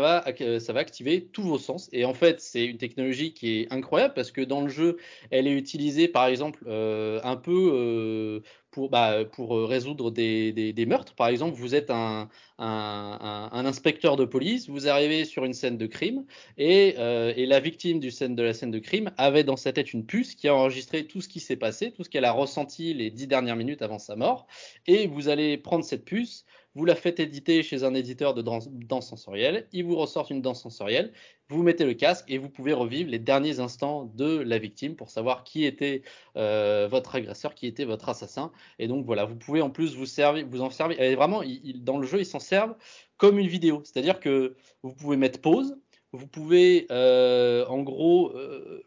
va 0.74 0.80
activer 0.80 1.26
tous 1.28 1.44
vos 1.44 1.58
sens. 1.58 1.90
Et 1.92 2.06
en 2.06 2.14
fait, 2.14 2.42
c'est 2.42 2.66
une 2.66 2.78
technologie 2.78 3.34
qui 3.34 3.62
est 3.62 3.74
incroyable 3.74 4.14
parce 4.14 4.32
que 4.32 4.42
dans 4.42 4.62
le 4.62 4.70
jeu, 4.70 4.98
elle 5.32 5.48
est 5.48 5.54
utilisée 5.54 6.08
par 6.08 6.28
exemple 6.28 6.64
euh, 6.68 7.20
un 7.24 7.36
peu 7.36 7.72
euh, 7.74 8.42
pour, 8.78 8.92
bah, 8.92 9.26
pour 9.32 9.58
résoudre 9.68 10.12
des, 10.12 10.86
meurtres. 10.88 11.16
Par 11.16 11.30
exemple, 11.30 11.56
vous 11.56 11.74
êtes 11.74 11.90
un, 11.90 12.30
inspecteur 12.60 14.18
de 14.18 14.24
police, 14.24 14.70
vous 14.70 14.88
arrivez 14.88 15.26
sur 15.26 15.46
une 15.46 15.54
scène 15.54 15.80
de 15.80 15.88
crime 15.88 16.26
et, 16.60 16.94
euh, 17.00 17.34
la 17.36 17.60
victime 17.60 18.00
de 18.00 18.44
la 18.44 18.54
scène 18.54 18.70
de 18.70 18.78
crime 18.78 19.10
avait 19.18 19.44
dans 19.44 19.56
sa 19.56 19.74
tête 19.74 19.94
une 19.94 20.06
puce 20.06 20.36
qui 20.36 20.48
a 20.48 20.54
enregistré 20.54 21.08
tout 21.08 21.22
ce 21.22 21.28
qui 21.28 21.40
s'est 21.40 21.56
passé, 21.56 21.92
tout 21.92 22.04
ce 22.04 22.10
qu'elle 22.10 22.26
a 22.26 22.32
ressenti 22.32 22.94
les 22.94 23.10
dix 23.10 23.26
dernières 23.26 23.56
minutes 23.56 23.82
avant 23.82 23.98
sa 23.98 24.16
mort. 24.16 24.46
Et 24.86 25.08
vous 25.08 25.28
allez 25.28 25.58
prendre 25.58 25.84
cette 25.84 26.06
puce, 26.06 26.46
vous 26.78 26.86
la 26.86 26.96
faites 26.96 27.20
éditer 27.20 27.64
chez 27.64 27.84
un 27.84 27.96
éditeur 27.96 28.36
de 28.36 28.44
danse, 28.44 28.70
sensorielle, 29.02 29.68
il 29.74 29.84
vous 29.84 29.96
ressort 29.96 30.28
une 30.30 30.44
danse 30.44 30.62
sensorielle, 30.62 31.12
vous 31.50 31.64
mettez 31.64 31.86
le 31.86 31.96
casque 31.96 32.26
et 32.28 32.38
vous 32.38 32.50
pouvez 32.50 32.72
revivre 32.72 33.10
les 33.10 33.18
derniers 33.18 33.60
instants 33.60 34.06
de 34.14 34.38
la 34.38 34.60
victime 34.60 34.96
pour 34.96 35.10
savoir 35.10 35.44
qui 35.44 35.66
était 35.66 36.04
euh, 36.36 36.88
votre 36.88 37.16
agresseur, 37.16 37.56
qui 37.56 37.66
était 37.66 37.84
votre 37.84 38.10
assassin. 38.10 38.52
Et 38.78 38.88
donc 38.88 39.08
voilà, 39.08 39.26
vous 39.26 39.36
pouvez 39.36 39.62
en 39.62 39.72
plus 39.72 39.96
vous 39.96 40.06
servir, 40.06 40.46
vous 40.48 40.62
en 40.62 40.70
servir. 40.70 40.98
Vraiment, 41.16 41.42
dans 41.78 41.98
le 41.98 42.06
jeu, 42.06 42.20
ils 42.20 42.28
s'en 42.28 42.40
servent 42.40 42.76
comme 43.18 43.40
une 43.40 43.48
vidéo, 43.48 43.82
c'est-à-dire 43.84 44.20
que 44.20 44.56
vous 44.84 44.94
pouvez 44.94 45.18
mettre 45.18 45.42
pause, 45.42 45.76
vous 46.14 46.28
pouvez 46.28 46.88
euh, 46.90 47.66
en 47.68 47.82
gros 47.82 48.32
euh, 48.36 48.82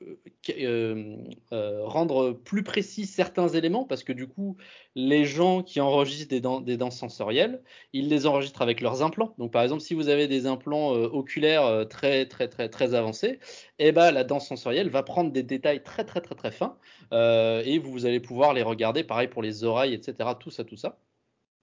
euh, 1.52 1.84
rendre 1.84 2.32
plus 2.32 2.62
précis 2.62 3.04
certains 3.04 3.48
éléments 3.48 3.84
parce 3.84 4.04
que 4.04 4.12
du 4.12 4.26
coup 4.26 4.56
les 4.94 5.26
gens 5.26 5.62
qui 5.62 5.80
enregistrent 5.80 6.30
des, 6.30 6.76
danses 6.76 6.96
sensorielles 6.96 7.62
ils 7.92 8.08
les 8.08 8.26
enregistrent 8.26 8.62
avec 8.62 8.80
leurs 8.80 9.02
implants. 9.02 9.34
Donc 9.38 9.52
par 9.52 9.62
exemple 9.62 9.82
si 9.82 9.92
vous 9.94 10.08
avez 10.08 10.28
des 10.28 10.46
implants 10.46 10.90
oculaires 10.92 11.86
très 11.88 12.26
très 12.26 12.48
très 12.48 12.70
très 12.70 12.94
avancés 12.94 13.38
eh 13.78 13.92
ben 13.92 14.10
la 14.12 14.24
danse 14.24 14.48
sensorielle 14.48 14.88
va 14.88 15.02
prendre 15.02 15.30
des 15.30 15.42
détails 15.42 15.82
très 15.82 16.04
très 16.04 16.22
très 16.22 16.34
très 16.34 16.50
fins 16.50 16.78
et 17.12 17.78
vous 17.78 18.06
allez 18.06 18.20
pouvoir 18.20 18.54
les 18.54 18.62
regarder 18.62 19.04
pareil 19.04 19.28
pour 19.28 19.42
les 19.42 19.64
oreilles 19.64 19.94
etc 19.94 20.30
tout 20.38 20.50
ça 20.50 20.64
tout 20.64 20.76
ça 20.76 20.98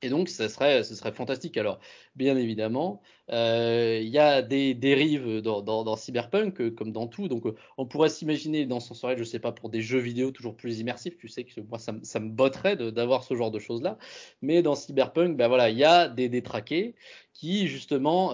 et 0.03 0.09
donc, 0.09 0.29
ça 0.29 0.47
serait, 0.47 0.83
ce 0.83 0.93
serait 0.93 1.11
fantastique. 1.11 1.57
Alors, 1.57 1.79
bien 2.15 2.37
évidemment, 2.37 3.01
euh, 3.31 3.99
il 4.01 4.09
y 4.09 4.19
a 4.19 4.43
des 4.43 4.75
dérives 4.75 5.41
dans, 5.41 5.95
Cyberpunk, 5.95 6.61
euh, 6.61 6.69
comme 6.69 6.91
dans 6.91 7.07
tout. 7.07 7.27
Donc, 7.27 7.47
euh, 7.47 7.55
on 7.77 7.87
pourrait 7.87 8.09
s'imaginer 8.09 8.67
dans 8.67 8.79
Sensoriel, 8.79 9.17
je 9.17 9.23
sais 9.23 9.39
pas, 9.39 9.51
pour 9.51 9.69
des 9.69 9.81
jeux 9.81 9.97
vidéo 9.97 10.29
toujours 10.29 10.55
plus 10.55 10.79
immersifs. 10.79 11.17
Tu 11.17 11.27
sais 11.27 11.45
que 11.45 11.61
moi, 11.61 11.79
ça, 11.79 12.19
me 12.19 12.29
botterait 12.29 12.75
d'avoir 12.75 13.23
ce 13.23 13.35
genre 13.35 13.49
de 13.49 13.57
choses-là. 13.57 13.97
Mais 14.43 14.61
dans 14.61 14.75
Cyberpunk, 14.75 15.35
ben 15.35 15.47
voilà, 15.47 15.71
il 15.71 15.77
y 15.77 15.83
a 15.83 16.07
des 16.07 16.29
détraqués 16.29 16.95
qui, 17.33 17.67
justement, 17.67 18.29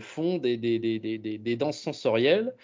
font 0.00 0.38
des, 0.38 0.56
des, 0.56 1.56
danses 1.56 1.78
sensorielles. 1.78 2.54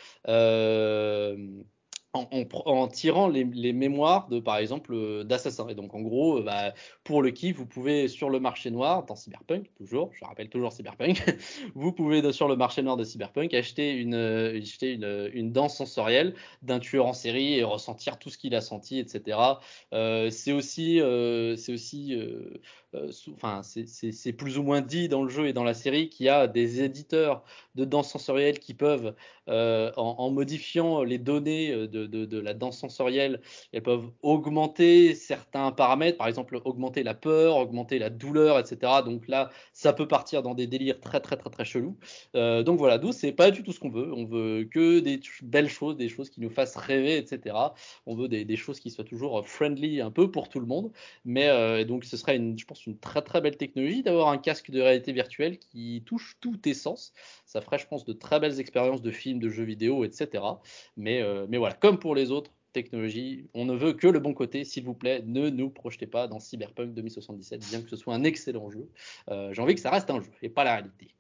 En, 2.13 2.89
tirant 2.89 3.29
les, 3.29 3.73
mémoires 3.73 4.29
de, 4.29 4.41
par 4.41 4.57
exemple, 4.57 4.95
euh, 4.95 5.25
d'assassins. 5.25 5.69
Et 5.69 5.75
donc, 5.75 5.95
en 5.95 6.01
gros, 6.01 6.43
bah, 6.43 6.73
pour 7.05 7.23
le 7.23 7.31
kiff, 7.31 7.57
vous 7.57 7.67
pouvez 7.67 8.09
sur 8.09 8.31
le 8.31 8.41
marché 8.41 8.71
noir, 8.71 9.05
dans 9.05 9.15
Cyberpunk, 9.17 9.67
toujours, 9.77 10.11
je 10.15 10.25
rappelle 10.25 10.49
toujours 10.49 10.73
Cyberpunk, 10.73 11.23
vous 11.75 11.93
pouvez 11.93 12.33
sur 12.33 12.49
le 12.49 12.57
marché 12.57 12.83
noir 12.83 12.97
de 12.97 13.05
Cyberpunk 13.05 13.53
acheter 13.55 13.93
une, 13.93 14.15
acheter 14.15 14.93
une, 14.93 15.31
une 15.33 15.53
danse 15.53 15.77
sensorielle 15.77 16.35
d'un 16.63 16.79
tueur 16.79 17.07
en 17.07 17.13
série 17.13 17.55
et 17.55 17.65
ressentir 17.65 18.19
tout 18.19 18.31
ce 18.31 18.39
qu'il 18.39 18.55
a 18.55 18.61
senti, 18.61 18.99
etc. 18.99 19.39
Euh, 19.93 20.31
c'est 20.31 20.53
aussi, 20.53 21.01
euh, 21.01 21.57
c'est 21.57 21.73
aussi, 21.73 22.15
euh, 22.15 22.61
euh 22.86 22.86
enfin, 23.33 23.63
c'est 23.63 24.33
plus 24.33 24.59
ou 24.59 24.63
moins 24.63 24.81
dit 24.81 25.09
dans 25.09 25.23
le 25.23 25.29
jeu 25.29 25.47
et 25.47 25.53
dans 25.53 25.65
la 25.65 25.75
série 25.75 26.09
qu'il 26.09 26.27
y 26.27 26.29
a 26.29 26.47
des 26.47 26.83
éditeurs 26.83 27.45
de 27.75 27.85
danse 27.85 28.11
sensorielle 28.11 28.59
qui 28.59 28.75
peuvent, 28.75 29.15
euh, 29.49 29.93
en, 29.97 30.31
modifiant 30.31 31.03
les 31.03 31.19
données 31.19 31.73
de, 31.73 32.07
de, 32.07 32.39
la 32.39 32.55
danse 32.55 32.79
sensorielle, 32.79 33.41
elles 33.73 33.83
peuvent 33.83 34.11
augmenter 34.23 35.15
certains 35.15 35.73
paramètres, 35.73 36.19
par 36.19 36.29
exemple 36.29 36.61
augmenter 36.65 37.03
la 37.03 37.15
peur, 37.15 37.57
augmenter 37.57 37.99
la 37.99 38.11
douleur, 38.11 38.59
etc. 38.59 39.03
Donc 39.05 39.29
là, 39.29 39.51
ça 39.73 39.93
peut 39.93 40.09
partir 40.09 40.43
dans 40.43 40.55
des 40.55 40.67
délires 40.67 41.01
très 41.01 41.21
très 41.21 41.37
très 41.37 41.51
très 41.51 41.65
chelous. 41.65 41.97
Euh, 42.35 42.63
donc 42.63 42.79
voilà, 42.79 42.99
d'où 42.99 43.13
c'est 43.13 43.33
pas 43.33 43.51
du 43.51 43.63
tout 43.63 43.73
ce 43.73 43.81
qu'on 43.81 43.91
veut. 43.91 44.13
On 44.13 44.25
veut 44.25 44.65
que 44.65 45.01
des 45.01 45.21
belles 45.43 45.69
choses, 45.69 45.97
des 45.97 46.09
choses 46.09 46.31
qui 46.31 46.41
nous 46.41 46.51
fassent 46.51 46.77
rêver, 46.77 47.17
etc. 47.19 47.57
On 48.07 48.15
veut 48.15 48.29
des, 48.29 48.57
choses 48.57 48.81
qui 48.81 48.91
soient 48.91 49.05
toujours 49.05 49.47
friendly 49.47 50.01
un 50.01 50.11
peu 50.11 50.31
pour 50.31 50.49
tout 50.49 50.61
le 50.61 50.67
monde. 50.67 50.91
Mais 51.25 51.49
euh, 51.49 51.85
donc 51.85 52.05
ce 52.05 52.17
serait, 52.17 52.37
une, 52.37 52.59
je 52.59 52.65
pense, 52.65 52.86
une 52.87 52.99
très 52.99 53.23
très 53.23 53.41
belle 53.41 53.57
technologie 53.57 54.03
d'avoir 54.03 54.29
un 54.29 54.39
casque 54.39 54.71
de 54.71 54.81
réalité 54.81 55.13
virtuelle 55.13 55.59
qui 55.59 56.03
touche 56.07 56.37
tous 56.41 56.57
tes 56.57 56.75
sens. 56.75 57.13
Ça 57.45 57.61
ferait, 57.61 57.79
je 57.79 57.87
pense, 57.87 58.05
de 58.05 58.13
très 58.13 58.39
belles 58.41 58.61
expériences 58.61 59.03
de 59.03 59.11
films, 59.11 59.39
de 59.41 59.49
jeux 59.49 59.65
vidéo, 59.65 60.05
etc. 60.05 60.43
Mais, 60.97 61.21
euh, 61.23 61.47
mais 61.49 61.59
voilà, 61.59 61.75
comme 61.75 61.99
pour 61.99 62.15
les 62.15 62.31
autres 62.31 62.51
technologies, 62.73 63.49
on 63.55 63.65
ne 63.65 63.75
veut 63.75 63.95
que 63.95 64.07
le 64.07 64.19
bon 64.21 64.35
côté, 64.35 64.65
s'il 64.65 64.85
vous 64.85 64.95
plaît, 64.95 65.23
ne 65.27 65.49
nous 65.49 65.71
projetez 65.71 66.07
pas 66.07 66.29
dans 66.29 66.39
Cyberpunk 66.41 66.93
2077, 66.95 67.67
bien 67.71 67.81
que 67.83 67.89
ce 67.89 67.97
soit 67.97 68.15
un 68.15 68.23
excellent 68.25 68.71
jeu. 68.71 68.89
Euh, 69.31 69.53
J'ai 69.53 69.63
envie 69.63 69.75
que 69.75 69.81
ça 69.81 69.91
reste 69.91 70.11
un 70.11 70.21
jeu 70.21 70.31
et 70.43 70.49
pas 70.49 70.63
la 70.65 70.75
réalité. 70.75 71.15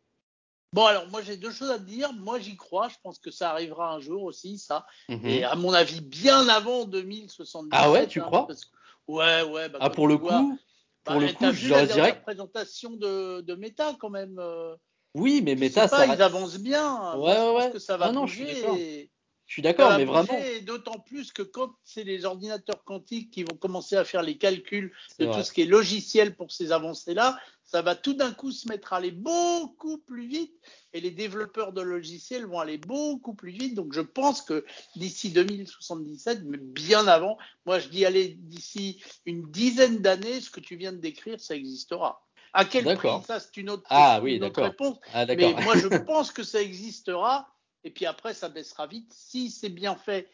Bon, 0.72 0.84
alors 0.84 1.08
moi 1.08 1.22
j'ai 1.22 1.36
deux 1.38 1.52
choses 1.52 1.70
à 1.70 1.78
te 1.78 1.84
dire. 1.84 2.12
Moi 2.12 2.38
j'y 2.40 2.56
crois. 2.56 2.88
Je 2.88 2.96
pense 3.02 3.18
que 3.18 3.30
ça 3.30 3.50
arrivera 3.50 3.94
un 3.94 4.00
jour 4.00 4.24
aussi, 4.24 4.58
ça. 4.58 4.84
Mhm. 5.08 5.24
Et 5.24 5.44
à 5.44 5.54
mon 5.54 5.72
avis, 5.72 6.02
bien 6.02 6.46
avant 6.48 6.84
2077. 6.84 7.70
Ah 7.72 7.90
ouais, 7.90 8.06
tu 8.06 8.20
hein, 8.20 8.24
crois? 8.24 8.46
parce 8.46 8.64
que- 8.66 8.76
Ouais, 9.08 9.42
ouais. 9.42 9.68
bah, 9.68 9.78
Ah, 9.80 9.88
pour 9.88 10.08
le 10.08 10.14
vois- 10.16 10.40
coup, 10.40 10.58
bah, 11.06 11.12
pour 11.12 11.20
le 11.20 11.32
t'as 11.32 11.50
coup, 11.50 11.52
je 11.52 11.68
la 11.74 11.86
leur 11.86 11.86
dirais. 11.86 12.20
présentation 12.22 12.90
de, 12.96 13.40
de 13.42 13.54
Meta 13.54 13.94
quand 14.00 14.10
même. 14.10 14.38
euh, 14.38 14.74
Oui, 15.14 15.42
mais 15.42 15.56
je 15.56 15.60
Meta, 15.60 15.88
pas, 15.88 16.06
ça. 16.06 16.06
ils 16.06 16.22
avancent 16.22 16.58
bien. 16.58 17.14
Ouais, 17.14 17.18
Moi, 17.18 17.34
je 17.34 17.40
ouais, 17.42 17.52
pense 17.52 17.66
ouais. 17.66 17.70
que 17.70 17.78
ça 17.78 17.96
va 17.96 18.08
Non, 18.08 18.12
non, 18.12 18.26
je 18.26 18.34
suis 18.34 18.44
bouger. 18.46 19.12
Je 19.46 19.52
suis 19.52 19.62
d'accord, 19.62 19.96
mais 19.96 20.04
vraiment. 20.04 20.40
d'autant 20.62 20.98
plus 20.98 21.32
que 21.32 21.42
quand 21.42 21.72
c'est 21.84 22.02
les 22.02 22.24
ordinateurs 22.24 22.82
quantiques 22.84 23.30
qui 23.30 23.44
vont 23.44 23.56
commencer 23.56 23.94
à 23.96 24.04
faire 24.04 24.22
les 24.22 24.38
calculs 24.38 24.92
de 25.20 25.26
vrai. 25.26 25.36
tout 25.36 25.42
ce 25.44 25.52
qui 25.52 25.62
est 25.62 25.66
logiciel 25.66 26.34
pour 26.34 26.50
ces 26.50 26.72
avancées-là, 26.72 27.38
ça 27.62 27.80
va 27.80 27.94
tout 27.94 28.14
d'un 28.14 28.32
coup 28.32 28.50
se 28.50 28.68
mettre 28.68 28.92
à 28.92 28.96
aller 28.96 29.12
beaucoup 29.12 29.98
plus 29.98 30.26
vite 30.26 30.54
et 30.92 31.00
les 31.00 31.12
développeurs 31.12 31.72
de 31.72 31.80
logiciels 31.80 32.46
vont 32.46 32.58
aller 32.58 32.78
beaucoup 32.78 33.34
plus 33.34 33.52
vite. 33.52 33.74
Donc 33.74 33.92
je 33.92 34.00
pense 34.00 34.42
que 34.42 34.64
d'ici 34.96 35.30
2077, 35.30 36.42
mais 36.44 36.58
bien 36.58 37.06
avant, 37.06 37.38
moi 37.66 37.78
je 37.78 37.88
dis 37.88 38.04
aller 38.04 38.36
d'ici 38.40 39.00
une 39.26 39.48
dizaine 39.50 39.98
d'années, 39.98 40.40
ce 40.40 40.50
que 40.50 40.60
tu 40.60 40.74
viens 40.76 40.92
de 40.92 40.98
décrire, 40.98 41.40
ça 41.40 41.54
existera. 41.54 42.26
À 42.52 42.64
quel 42.64 42.96
prix? 42.96 43.08
Ça, 43.26 43.38
c'est 43.38 43.58
une 43.58 43.68
autre, 43.70 43.84
Ah 43.90 44.18
oui, 44.22 44.36
une 44.36 44.44
autre 44.44 44.62
d'accord. 44.62 44.64
réponse. 44.70 44.98
Ah, 45.12 45.26
Mais 45.26 45.52
moi, 45.62 45.76
je 45.76 45.88
pense 46.06 46.32
que 46.32 46.42
ça 46.42 46.62
existera. 46.62 47.46
Et 47.86 47.90
puis 47.90 48.04
après, 48.04 48.34
ça 48.34 48.48
baissera 48.48 48.88
vite. 48.88 49.12
Si 49.14 49.48
c'est 49.48 49.68
bien 49.68 49.94
fait 49.94 50.28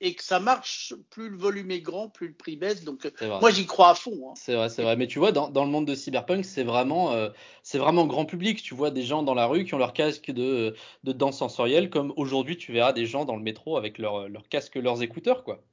et 0.00 0.14
que 0.14 0.22
ça 0.22 0.38
marche, 0.40 0.92
plus 1.10 1.30
le 1.30 1.38
volume 1.38 1.70
est 1.70 1.80
grand, 1.80 2.08
plus 2.10 2.28
le 2.28 2.34
prix 2.34 2.56
baisse. 2.56 2.84
Donc, 2.84 3.10
moi, 3.40 3.50
j'y 3.50 3.66
crois 3.66 3.90
à 3.90 3.94
fond. 3.94 4.30
hein. 4.30 4.34
C'est 4.36 4.54
vrai, 4.54 4.68
c'est 4.68 4.82
vrai. 4.82 4.94
Mais 4.96 5.06
tu 5.06 5.18
vois, 5.18 5.32
dans, 5.32 5.48
dans 5.48 5.64
le 5.64 5.70
monde 5.70 5.86
de 5.86 5.94
Cyberpunk, 5.94 6.44
c'est 6.44 6.62
vraiment, 6.62 7.12
euh, 7.14 7.30
c'est 7.62 7.78
vraiment 7.78 8.06
grand 8.06 8.26
public. 8.26 8.62
Tu 8.62 8.74
vois 8.74 8.90
des 8.90 9.02
gens 9.02 9.22
dans 9.22 9.34
la 9.34 9.46
rue 9.46 9.64
qui 9.64 9.74
ont 9.74 9.78
leur 9.78 9.94
casque 9.94 10.30
de, 10.30 10.76
de 11.02 11.12
danse 11.12 11.38
sensorielle, 11.38 11.88
comme 11.88 12.12
aujourd'hui, 12.16 12.58
tu 12.58 12.72
verras 12.72 12.92
des 12.92 13.06
gens 13.06 13.24
dans 13.24 13.36
le 13.36 13.42
métro 13.42 13.76
avec 13.78 13.96
leur, 13.98 14.28
leur 14.28 14.48
casque, 14.48 14.76
leurs 14.76 15.02
écouteurs, 15.02 15.42
quoi. 15.44 15.64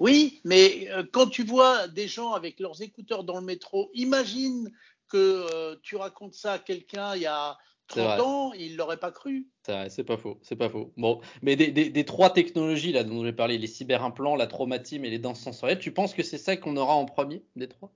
Oui, 0.00 0.40
mais 0.44 0.88
euh, 0.90 1.04
quand 1.12 1.26
tu 1.26 1.44
vois 1.44 1.88
des 1.88 2.08
gens 2.08 2.32
avec 2.32 2.58
leurs 2.58 2.80
écouteurs 2.82 3.22
dans 3.22 3.38
le 3.38 3.44
métro, 3.44 3.90
imagine 3.94 4.72
que 5.08 5.46
euh, 5.52 5.76
tu 5.82 5.96
racontes 5.96 6.34
ça 6.34 6.54
à 6.54 6.58
quelqu'un 6.58 7.14
il 7.16 7.22
y 7.22 7.26
a 7.26 7.58
30 7.88 8.04
vrai. 8.04 8.20
ans, 8.20 8.52
il 8.52 8.76
l'aurait 8.76 8.98
pas 8.98 9.10
cru. 9.10 9.48
C'est 9.88 10.04
pas 10.04 10.16
faux, 10.16 10.38
c'est 10.42 10.56
pas 10.56 10.70
faux. 10.70 10.92
Bon, 10.96 11.20
mais 11.42 11.56
des, 11.56 11.70
des, 11.70 11.90
des 11.90 12.04
trois 12.04 12.30
technologies 12.30 12.92
là 12.92 13.04
dont 13.04 13.24
j'ai 13.24 13.32
parlé, 13.32 13.58
les 13.58 13.66
cyberimplants, 13.66 14.36
la 14.36 14.46
traumatime 14.46 15.04
et 15.04 15.10
les 15.10 15.18
danses 15.18 15.40
sensorielles, 15.40 15.78
tu 15.78 15.92
penses 15.92 16.14
que 16.14 16.22
c'est 16.22 16.38
ça 16.38 16.56
qu'on 16.56 16.76
aura 16.76 16.94
en 16.94 17.04
premier 17.04 17.44
des 17.56 17.68
trois? 17.68 17.92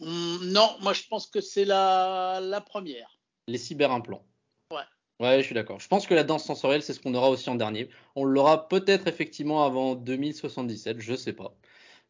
Hum, 0.00 0.38
non, 0.52 0.76
moi, 0.80 0.92
je 0.92 1.02
pense 1.08 1.26
que 1.26 1.40
c'est 1.40 1.64
la, 1.64 2.40
la 2.40 2.60
première. 2.60 3.18
Les 3.48 3.58
cyberimplants. 3.58 4.24
Ouais. 4.70 4.78
Ouais, 5.20 5.38
je 5.40 5.46
suis 5.46 5.54
d'accord. 5.54 5.80
Je 5.80 5.88
pense 5.88 6.06
que 6.06 6.14
la 6.14 6.24
danse 6.24 6.44
sensorielle, 6.44 6.82
c'est 6.82 6.92
ce 6.94 7.00
qu'on 7.00 7.14
aura 7.14 7.30
aussi 7.30 7.50
en 7.50 7.56
dernier. 7.56 7.88
On 8.14 8.24
l'aura 8.24 8.68
peut-être 8.68 9.08
effectivement 9.08 9.64
avant 9.64 9.94
2077, 9.94 11.00
je 11.00 11.14
sais 11.14 11.32
pas. 11.32 11.54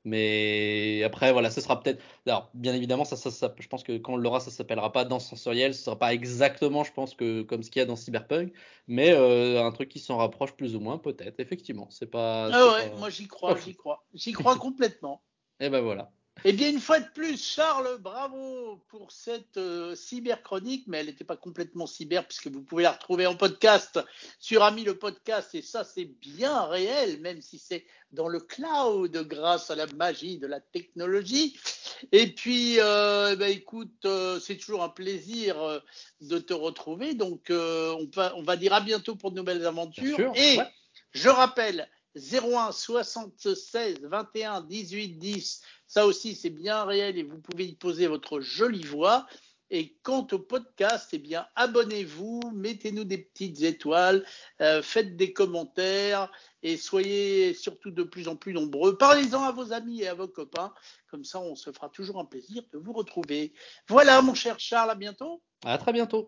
Mais 0.05 1.03
après, 1.05 1.33
voilà, 1.33 1.51
ce 1.51 1.61
sera 1.61 1.81
peut-être. 1.83 2.03
Alors, 2.27 2.51
bien 2.55 2.75
évidemment, 2.75 3.05
ça, 3.05 3.17
ça, 3.17 3.31
ça- 3.31 3.55
je 3.59 3.69
pense 3.69 3.83
que 3.83 3.99
quand 3.99 4.15
on 4.15 4.17
l'aura, 4.17 4.41
ça 4.41 4.51
s'appellera 4.51 4.93
pas 4.93 5.05
danse 5.05 5.27
sensorielle. 5.29 5.75
Ce 5.75 5.83
sera 5.83 5.99
pas 5.99 6.15
exactement, 6.15 6.85
je 6.85 6.93
pense, 6.93 7.15
que 7.15 7.43
comme 7.43 7.63
ce 7.63 7.71
qu'il 7.71 7.81
y 7.81 7.83
a 7.83 7.87
dans 7.87 7.97
Cyberpunk, 7.97 8.53
mais 8.87 9.11
euh, 9.13 9.63
un 9.65 9.73
truc 9.73 9.89
qui 9.89 9.99
s'en 9.99 10.17
rapproche 10.19 10.53
plus 10.53 10.77
ou 10.77 10.81
moins, 10.81 10.99
peut-être. 10.99 11.41
Effectivement, 11.41 11.89
c'est 11.91 12.11
pas. 12.11 12.51
Ah 12.53 12.67
ouais, 12.73 12.91
pas- 12.91 12.97
moi, 12.97 13.11
j'y 13.11 13.27
crois, 13.29 13.59
j'y 13.59 13.75
crois. 13.75 14.05
J'y 14.15 14.33
crois 14.33 14.57
complètement. 14.59 15.23
Et 15.61 15.69
ben 15.71 15.81
voilà. 15.81 16.13
Eh 16.45 16.53
bien, 16.53 16.71
une 16.71 16.81
fois 16.81 17.01
de 17.01 17.09
plus, 17.15 17.37
Charles, 17.43 17.99
bravo 17.99 18.81
pour 18.89 19.11
cette 19.11 19.57
euh, 19.57 19.97
cyberchronique, 19.97 20.85
mais 20.87 20.99
elle 20.99 21.07
n'était 21.07 21.25
pas 21.25 21.37
complètement 21.37 21.87
cyber 21.87 22.25
puisque 22.27 22.47
vous 22.47 22.63
pouvez 22.63 22.85
la 22.85 22.93
retrouver 22.93 23.27
en 23.27 23.35
podcast 23.35 23.99
sur 24.39 24.63
Ami 24.63 24.85
le 24.85 24.97
podcast 24.97 25.55
et 25.57 25.63
ça 25.63 25.83
c'est 25.83 26.05
bien 26.05 26.63
réel, 26.67 27.21
même 27.21 27.43
si 27.43 27.59
c'est 27.59 27.85
dans 28.13 28.29
le 28.29 28.39
cloud 28.39 29.15
grâce 29.27 29.71
à 29.71 29.75
la 29.75 29.87
magie 29.89 30.39
de 30.39 30.47
la 30.47 30.61
technologie. 30.61 31.59
Et 32.13 32.29
puis, 32.29 32.77
euh, 32.79 33.35
ben, 33.35 33.51
écoute, 33.51 34.05
euh, 34.05 34.39
c'est 34.39 34.57
toujours 34.57 34.85
un 34.85 34.89
plaisir 34.89 35.61
euh, 35.61 35.81
de 36.21 36.39
te 36.39 36.55
retrouver, 36.55 37.15
donc 37.15 37.51
euh, 37.51 37.93
on, 37.99 38.09
va, 38.15 38.33
on 38.37 38.43
va 38.43 38.57
dire 38.57 38.73
à 38.73 38.81
bientôt 38.81 39.17
pour 39.17 39.33
de 39.33 39.37
nouvelles 39.37 39.67
aventures. 39.67 40.15
sûr. 40.15 40.33
Et 40.37 40.57
Ouais. 40.59 40.69
je 41.13 41.29
rappelle 41.29 41.89
01 42.19 42.73
76 42.73 44.01
21 44.03 44.63
18 44.63 45.19
10 45.19 45.63
ça 45.89 46.07
aussi, 46.07 46.35
c'est 46.35 46.51
bien 46.51 46.85
réel 46.85 47.19
et 47.19 47.23
vous 47.23 47.41
pouvez 47.41 47.67
y 47.67 47.75
poser 47.75 48.07
votre 48.07 48.41
jolie 48.41 48.85
voix. 48.85 49.27
Et 49.71 49.97
quant 50.03 50.27
au 50.33 50.39
podcast, 50.39 51.11
eh 51.13 51.19
bien, 51.19 51.47
abonnez-vous, 51.55 52.41
mettez-nous 52.55 53.05
des 53.05 53.19
petites 53.19 53.63
étoiles, 53.63 54.25
euh, 54.63 54.81
faites 54.83 55.17
des 55.17 55.33
commentaires 55.35 56.31
et 56.63 56.79
soyez 56.79 57.53
surtout 57.53 57.91
de 57.91 58.03
plus 58.03 58.29
en 58.29 58.37
plus 58.37 58.55
nombreux. 58.55 58.97
Parlez-en 58.97 59.43
à 59.43 59.53
vos 59.53 59.73
amis 59.73 60.03
et 60.03 60.09
à 60.09 60.15
vos 60.15 60.29
copains. 60.29 60.73
Comme 61.11 61.25
ça, 61.25 61.41
on 61.41 61.55
se 61.55 61.71
fera 61.71 61.91
toujours 61.91 62.19
un 62.19 62.25
plaisir 62.25 62.63
de 62.73 62.79
vous 62.79 62.93
retrouver. 62.93 63.53
Voilà, 63.89 64.23
mon 64.23 64.35
cher 64.35 64.59
Charles, 64.59 64.91
à 64.91 64.95
bientôt. 64.95 65.43
À 65.65 65.77
très 65.77 65.93
bientôt. 65.93 66.25